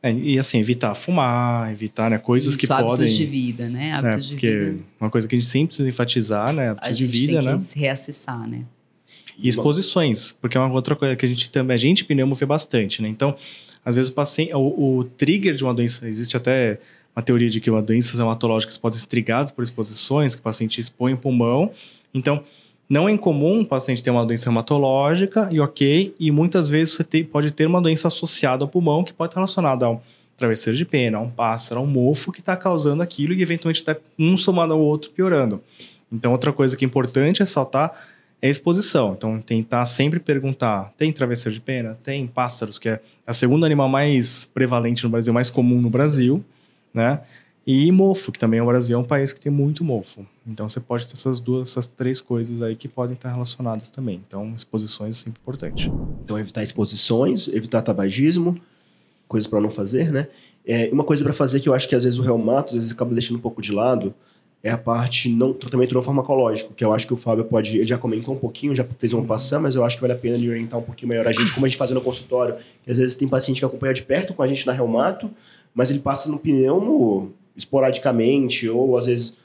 [0.05, 3.07] é, e assim, evitar fumar, evitar né, coisas Isso, que hábitos podem.
[3.07, 3.93] hábitos de vida, né?
[3.93, 4.85] Hábitos né, de vida.
[5.01, 6.69] Uma coisa que a gente sempre precisa enfatizar, né?
[6.71, 7.59] Hábitos de vida, né?
[7.59, 8.67] se reacessar, né?
[9.39, 12.47] E exposições, porque é uma outra coisa que a gente também, a gente pneumo vê
[12.47, 13.09] bastante, né?
[13.09, 13.35] Então,
[13.85, 16.79] às vezes o paciente, o, o trigger de uma doença, existe até
[17.15, 21.13] uma teoria de que doenças hematológicas podem ser trigadas por exposições, que o paciente expõe
[21.13, 21.71] o pulmão.
[22.13, 22.43] Então,
[22.89, 27.05] não é incomum o paciente ter uma doença hematológica e ok, e muitas vezes você
[27.05, 30.01] te, pode ter uma doença associada ao pulmão que pode estar relacionada a um
[30.37, 33.81] travesseiro de pena, a um pássaro, a um mofo que está causando aquilo e eventualmente
[33.81, 35.63] está um somado ao outro piorando.
[36.13, 37.93] Então, outra coisa que é importante é saltar
[38.45, 39.15] é exposição.
[39.17, 41.99] Então, tentar sempre perguntar: tem travesseiro de pena?
[42.03, 46.45] Tem pássaros, que é a segunda animal mais prevalente no Brasil, mais comum no Brasil,
[46.93, 47.23] né?
[47.67, 50.27] E mofo, que também o Brasil é um país que tem muito mofo.
[50.47, 54.23] Então você pode ter essas duas, essas três coisas aí que podem estar relacionadas também.
[54.29, 55.91] Então, exposições é sempre importante.
[56.23, 58.61] Então, evitar exposições, evitar tabagismo,
[59.27, 60.29] coisas para não fazer, né?
[60.67, 62.93] É, uma coisa para fazer que eu acho que às vezes o reumato, às vezes
[62.93, 64.15] acaba deixando um pouco de lado,
[64.65, 67.87] é a parte não tratamento não farmacológico, que eu acho que o Fábio pode, ele
[67.87, 70.37] já comentou um pouquinho, já fez um passão, mas eu acho que vale a pena
[70.37, 72.57] ele orientar um pouquinho melhor a gente, como a gente faz no consultório.
[72.83, 75.31] Que às vezes tem paciente que acompanha de perto com a gente na reumato,
[75.75, 79.37] mas ele passa no pneumo esporadicamente, ou às vezes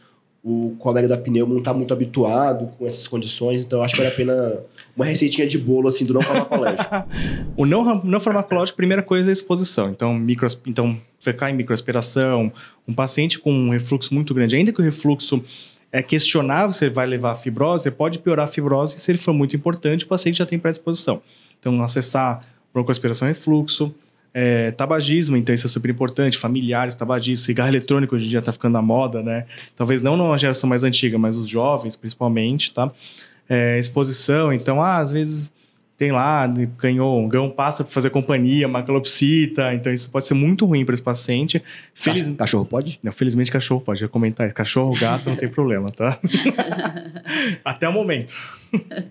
[0.44, 4.14] o colega da pneumo não está muito habituado com essas condições, então acho que vale
[4.14, 4.60] a pena
[4.96, 6.90] uma receitinha de bolo assim do não farmacológico.
[7.58, 9.90] o não, não farmacológico, primeira coisa é a exposição.
[9.90, 12.52] Então, micro, então ficar em microaspiração,
[12.88, 15.44] um paciente com um refluxo muito grande, ainda que o refluxo
[15.92, 19.34] é questionável se ele vai levar a fibrose, pode piorar a fibrose se ele for
[19.34, 21.22] muito importante, o paciente já tem predisposição.
[21.60, 22.42] Então, acessar
[22.74, 23.94] broncoaspiração refluxo,
[24.34, 28.54] é, tabagismo, então isso é super importante, familiares, tabagismo, cigarro eletrônico hoje em dia está
[28.54, 29.46] ficando na moda, né?
[29.76, 32.92] Talvez não numa geração mais antiga, mas os jovens principalmente, tá?
[33.48, 35.52] É, exposição, então, ah, às vezes
[36.00, 40.66] tem lá, ganhou, um pássaro para fazer companhia, uma calopsita, então isso pode ser muito
[40.66, 41.62] ruim para esse paciente.
[41.94, 42.26] Feliz...
[42.38, 43.02] Cachorro pode?
[43.04, 44.50] Não, felizmente cachorro pode, já comentar.
[44.54, 46.18] Cachorro, gato, não tem problema, tá?
[47.66, 48.34] Até o momento.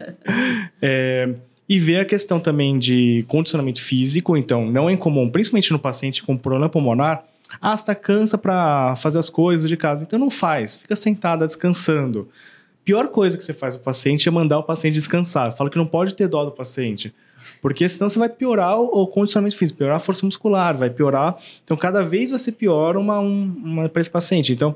[0.81, 1.35] é,
[1.69, 6.23] e ver a questão também de condicionamento físico, então não é incomum, principalmente no paciente
[6.23, 7.25] com problema pulmonar,
[7.61, 12.29] ah, está cansa para fazer as coisas de casa, então não faz, fica sentada descansando.
[12.85, 15.55] Pior coisa que você faz o paciente é mandar o paciente descansar.
[15.55, 17.13] Fala que não pode ter dó do paciente.
[17.61, 21.37] Porque senão você vai piorar o, condicionamento físico, piorar a força muscular, vai piorar.
[21.63, 24.55] Então, cada vez vai ser pior uma, uma para esse paciente.
[24.55, 24.75] Então,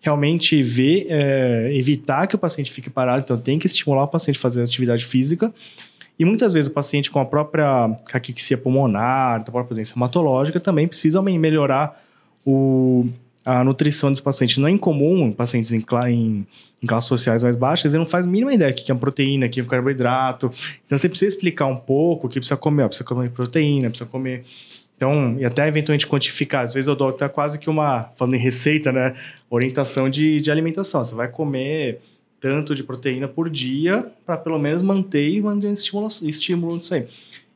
[0.00, 3.20] realmente ver, é, evitar que o paciente fique parado.
[3.20, 5.52] Então, tem que estimular o paciente a fazer atividade física
[6.20, 10.86] e muitas vezes o paciente com a própria caquexia pulmonar, a própria doença hematológica, também
[10.86, 11.98] precisa melhorar
[12.44, 13.08] o,
[13.42, 14.60] a nutrição desse paciente.
[14.60, 16.46] Não é incomum em pacientes em, em,
[16.82, 19.00] em classes sociais mais baixas, ele não faz a mínima ideia do que é uma
[19.00, 20.50] proteína, o que é um carboidrato.
[20.84, 22.82] Então você precisa explicar um pouco o que precisa comer.
[22.82, 24.44] Ó, precisa comer proteína, precisa comer.
[24.98, 26.64] Então, e até eventualmente quantificar.
[26.64, 29.14] Às vezes eu dou até quase que uma, falando em receita, né?
[29.48, 31.02] Orientação de, de alimentação.
[31.02, 32.02] Você vai comer
[32.40, 37.06] tanto de proteína por dia para pelo menos manter e manter estímulo, estímulo disso aí.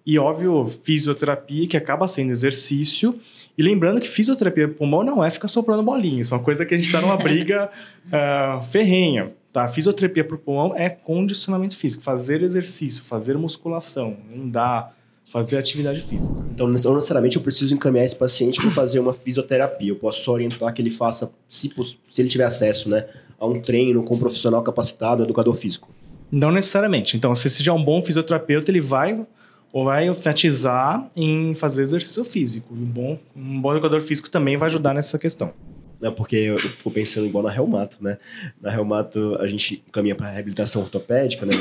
[0.06, 3.18] E óbvio, fisioterapia, que acaba sendo exercício.
[3.56, 6.74] E lembrando que fisioterapia pulmão não é ficar soprando bolinha, isso é uma coisa que
[6.74, 7.70] a gente está numa briga
[8.06, 9.32] uh, ferrenha.
[9.50, 9.66] Tá?
[9.68, 14.94] Fisioterapia para o pulmão é condicionamento físico, fazer exercício, fazer musculação, andar,
[15.32, 16.34] fazer atividade física.
[16.52, 19.90] Então, não necessariamente eu preciso encaminhar esse paciente para fazer uma fisioterapia.
[19.90, 21.72] Eu posso só orientar que ele faça, se,
[22.10, 23.06] se ele tiver acesso, né?
[23.44, 25.88] A um treino com um profissional capacitado, um educador físico?
[26.30, 27.16] Não necessariamente.
[27.16, 29.24] Então, se você já é um bom fisioterapeuta, ele vai
[29.72, 32.72] ou vai enfatizar em fazer exercício físico.
[32.72, 35.52] Um bom, um bom educador físico também vai ajudar nessa questão.
[36.00, 38.18] Não, porque eu fico pensando igual na reumato, né?
[38.60, 41.52] Na reumato, a gente caminha para reabilitação ortopédica, né?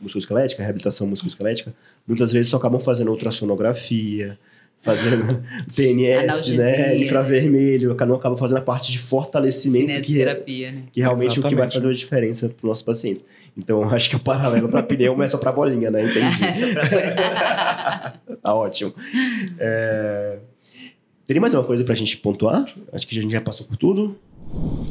[0.00, 1.74] musculoesquelética, reabilitação musculoesquelética.
[2.06, 4.38] Muitas vezes só acabam fazendo ultrassonografia,
[4.86, 5.42] fazendo
[5.74, 6.96] TNS, né?
[6.96, 10.24] Infravermelho, não acaba fazendo a parte de fortalecimento que, é,
[10.72, 10.82] né?
[10.92, 11.38] que realmente Exatamente.
[11.38, 13.26] o que vai fazer a diferença para os nossos pacientes.
[13.58, 16.04] Então, acho que o paralelo para pneu é só para bolinha, né?
[16.04, 16.44] Entendi.
[16.44, 18.36] É, só pra bolinha.
[18.40, 18.94] tá ótimo.
[19.58, 20.38] É...
[21.26, 22.64] Teria mais uma coisa para a gente pontuar?
[22.92, 24.16] Acho que a gente já passou por tudo.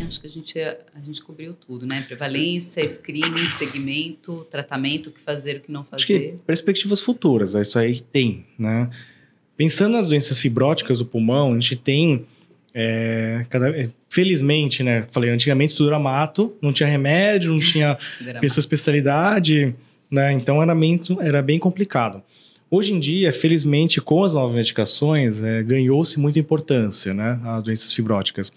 [0.06, 2.02] Acho que a gente, a gente cobriu tudo, né?
[2.02, 5.96] Prevalência, screening, segmento, tratamento, o que fazer, o que não fazer.
[5.96, 8.90] Acho que perspectivas futuras, isso aí tem, né?
[9.58, 12.26] Pensando nas doenças fibróticas do pulmão, a gente tem.
[12.74, 15.08] É, cada, é, felizmente, né?
[15.12, 17.98] Falei, antigamente tudo era mato, não tinha remédio, não tinha
[18.42, 19.74] pessoa especialidade,
[20.12, 20.34] né?
[20.34, 22.22] Então era bem, era bem complicado.
[22.70, 27.40] Hoje em dia, felizmente, com as novas medicações, é, ganhou-se muita importância, né?
[27.46, 28.52] As doenças fibróticas.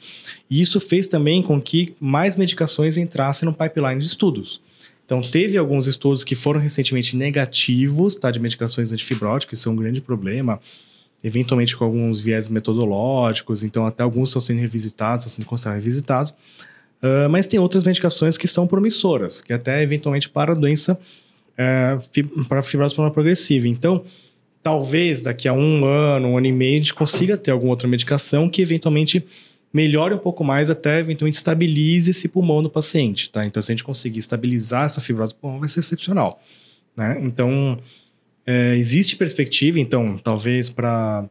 [0.50, 4.60] E isso fez também com que mais medicações entrassem no pipeline de estudos.
[5.04, 8.30] Então, teve alguns estudos que foram recentemente negativos, tá?
[8.30, 10.60] De medicações antifibróticas, isso é um grande problema
[11.22, 16.30] eventualmente com alguns viés metodológicos, então até alguns estão sendo revisitados, estão sendo considerados revisitados.
[16.30, 20.98] Uh, mas tem outras medicações que são promissoras, que até eventualmente para a doença,
[21.54, 23.68] uh, para fibrose pulmonar progressiva.
[23.68, 24.04] Então,
[24.62, 27.88] talvez daqui a um ano, um ano e meio, a gente consiga ter alguma outra
[27.88, 29.24] medicação que eventualmente
[29.72, 33.44] melhore um pouco mais, até eventualmente estabilize esse pulmão do paciente, tá?
[33.44, 36.42] Então, se a gente conseguir estabilizar essa fibrose pulmonar, vai ser excepcional,
[36.96, 37.18] né?
[37.22, 37.78] Então,
[38.50, 41.28] é, existe perspectiva, então, talvez para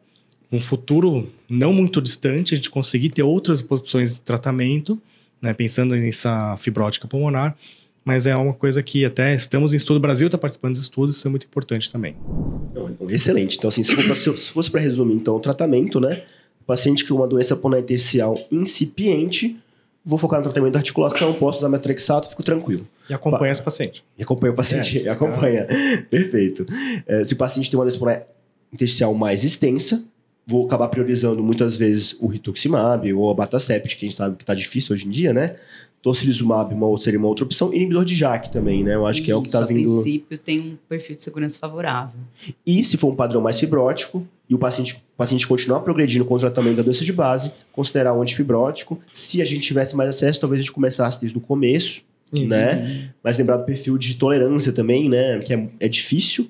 [0.51, 5.01] um futuro não muito distante, a gente conseguir ter outras opções de tratamento,
[5.41, 7.57] né, pensando nessa fibrótica pulmonar,
[8.05, 11.17] mas é uma coisa que até estamos em estudo, o Brasil está participando dos estudos,
[11.17, 12.15] isso é muito importante também.
[13.09, 13.57] Excelente.
[13.57, 16.21] Então, assim, se fosse para resumir, então, o tratamento, né?
[16.67, 19.57] Paciente com uma doença pulmonar intersticial incipiente,
[20.07, 22.87] vou focar no tratamento da articulação, posso usar metrexato, fico tranquilo.
[23.09, 24.05] E acompanha esse paciente.
[24.17, 25.67] E acompanha o paciente, é, acompanha.
[26.09, 26.65] Perfeito.
[27.05, 28.23] É, se o paciente tem uma pulmonar
[28.71, 30.01] intersticial mais extensa,
[30.45, 34.43] vou acabar priorizando muitas vezes o rituximab ou a batacept, que a gente sabe que
[34.43, 35.57] está difícil hoje em dia, né?
[36.01, 37.73] Tocilizumab uma, seria uma outra opção.
[37.73, 38.95] Inibidor de JAK também, né?
[38.95, 39.89] Eu acho Isso, que é o que está vindo...
[39.89, 42.19] a princípio tem um perfil de segurança favorável.
[42.65, 46.35] E se for um padrão mais fibrótico e o paciente, o paciente continuar progredindo com
[46.35, 48.99] o tratamento da doença de base, considerar o antifibrótico.
[49.11, 52.47] Se a gente tivesse mais acesso, talvez a gente começasse desde o começo, uhum.
[52.47, 53.11] né?
[53.23, 55.39] Mas lembrar do perfil de tolerância também, né?
[55.39, 56.49] Que é, é difícil.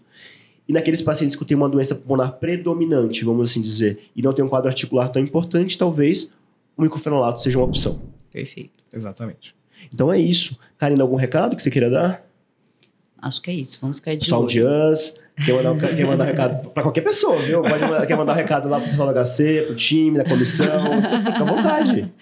[0.67, 4.43] E naqueles pacientes que têm uma doença pulmonar predominante, vamos assim dizer, e não tem
[4.43, 6.31] um quadro articular tão importante, talvez
[6.75, 8.01] o micofenolato seja uma opção.
[8.31, 8.76] Perfeito.
[8.97, 9.55] Exatamente.
[9.93, 10.57] Então é isso.
[10.77, 12.27] Karina, algum recado que você queira dar?
[13.21, 13.79] Acho que é isso.
[13.81, 17.37] Vamos cair de Pessoal de US, quer mandar, quer mandar um recado para qualquer pessoa,
[17.37, 17.61] viu?
[17.61, 20.79] Pode mandar, quer mandar um recado lá pro pessoal do HC, pro time, da comissão.
[21.25, 22.13] Fica à vontade.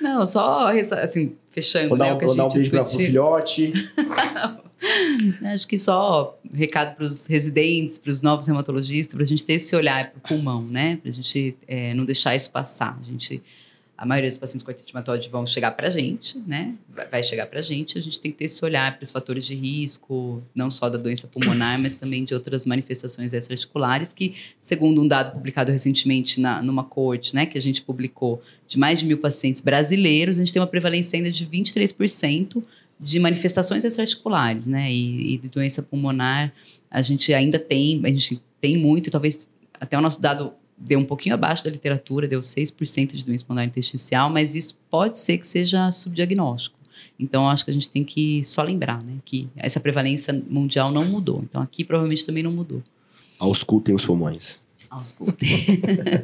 [0.00, 0.68] Não, só
[1.02, 2.06] assim, fechando, vou né?
[2.06, 3.72] Dar, o que vou dar um beijo para o filhote.
[5.44, 9.54] Acho que só recado para os residentes, para os novos hematologistas, para a gente ter
[9.54, 10.96] esse olhar para o pulmão, né?
[10.96, 12.98] Para a gente é, não deixar isso passar.
[13.00, 13.42] A gente
[13.96, 16.74] a maioria dos pacientes com artrite vão chegar para a gente, né?
[17.10, 17.96] Vai chegar para a gente.
[17.96, 20.98] A gente tem que ter esse olhar para os fatores de risco, não só da
[20.98, 26.60] doença pulmonar, mas também de outras manifestações extraarticulares, que, segundo um dado publicado recentemente na,
[26.60, 30.52] numa corte, né, que a gente publicou, de mais de mil pacientes brasileiros, a gente
[30.52, 32.62] tem uma prevalência ainda de 23%
[32.98, 34.92] de manifestações extraarticulares, né?
[34.92, 36.52] E, e de doença pulmonar,
[36.90, 39.48] a gente ainda tem, a gente tem muito, talvez
[39.80, 43.66] até o nosso dado deu um pouquinho abaixo da literatura, deu 6% de doença pulmonar
[43.66, 46.78] intersticial, mas isso pode ser que seja subdiagnóstico.
[47.18, 51.04] Então, acho que a gente tem que só lembrar, né, que essa prevalência mundial não
[51.04, 51.40] mudou.
[51.42, 52.82] Então, aqui provavelmente também não mudou.
[53.38, 54.60] Auscultem os pulmões.
[54.90, 55.48] Auscultem.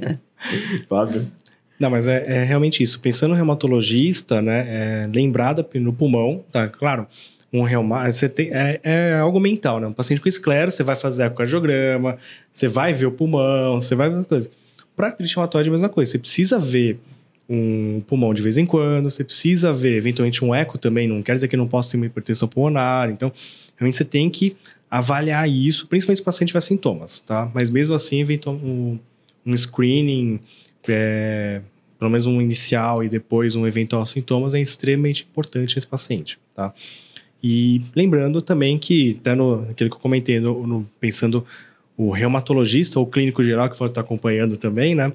[0.88, 1.30] Fábio?
[1.78, 3.00] Não, mas é, é, realmente isso.
[3.00, 6.68] Pensando no reumatologista, né, é, lembrada no pulmão, tá?
[6.68, 7.06] Claro,
[7.52, 9.86] um reumato, você tem, é, é, algo mental, né?
[9.86, 12.16] Um paciente com esclero, você vai fazer ecocardiograma,
[12.52, 14.50] você vai ver o pulmão, você vai ver as coisas.
[14.94, 17.00] Para artrite reumatoide é a mesma coisa, você precisa ver
[17.48, 21.34] um pulmão de vez em quando, você precisa ver eventualmente um eco também, não quer
[21.34, 23.32] dizer que não possa ter uma hipertensão pulmonar, então
[23.76, 24.56] realmente você tem que
[24.88, 27.50] avaliar isso, principalmente se o paciente tiver sintomas, tá?
[27.52, 28.98] Mas mesmo assim, um,
[29.44, 30.38] um screening,
[30.88, 31.60] é,
[31.98, 36.72] pelo menos um inicial e depois um eventual sintomas é extremamente importante nesse paciente, tá?
[37.42, 41.44] E lembrando também que, até no, aquilo que eu comentei, no, no, pensando
[41.96, 45.12] o reumatologista ou clínico geral que for estar acompanhando também, né?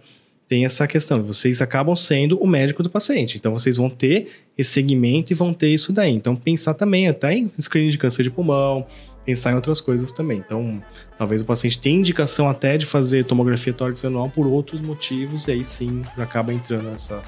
[0.48, 4.70] Tem essa questão, vocês acabam sendo o médico do paciente, então vocês vão ter esse
[4.70, 6.14] segmento e vão ter isso daí.
[6.14, 8.86] Então, pensar também até em screening de câncer de pulmão,
[9.26, 10.38] pensar em outras coisas também.
[10.38, 10.84] Então,
[11.18, 15.52] talvez o paciente tenha indicação até de fazer tomografia tórax anual por outros motivos, e
[15.54, 17.24] aí sim acaba entrando nessa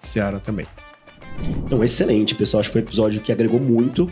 [0.00, 0.66] seara também.
[1.66, 2.60] Então, excelente, pessoal.
[2.60, 4.10] Acho que foi um episódio que agregou muito.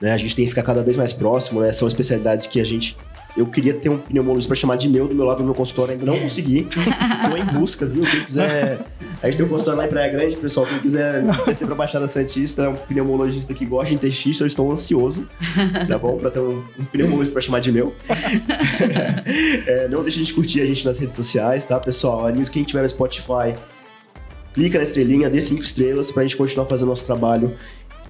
[0.00, 0.12] Né?
[0.12, 1.72] A gente tem que ficar cada vez mais próximo, né?
[1.72, 2.96] São especialidades que a gente
[3.36, 5.92] eu queria ter um pneumologista para chamar de meu do meu lado do meu consultório,
[5.92, 6.66] ainda não consegui.
[6.72, 8.02] Estou em busca, viu?
[8.02, 8.78] Quem quiser.
[9.22, 10.64] A gente tem um consultório lá em Praia Grande, pessoal.
[10.64, 14.72] Quem quiser descer para Baixada Santista, é um pneumologista que gosta de intestino, eu estou
[14.72, 15.28] ansioso,
[15.86, 16.16] tá bom?
[16.16, 17.94] Para ter um, um pneumologista para chamar de meu.
[19.66, 22.26] é, não deixe de curtir a gente nas redes sociais, tá, pessoal?
[22.26, 23.54] A news, quem tiver no Spotify,
[24.54, 27.54] clica na estrelinha, dê cinco estrelas para a gente continuar fazendo nosso trabalho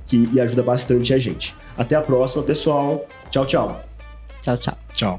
[0.07, 1.55] que e ajuda bastante a gente.
[1.77, 3.07] Até a próxima, pessoal.
[3.31, 3.81] Tchau, tchau.
[4.43, 4.79] Tchau, tchau.
[4.95, 5.19] Tchau.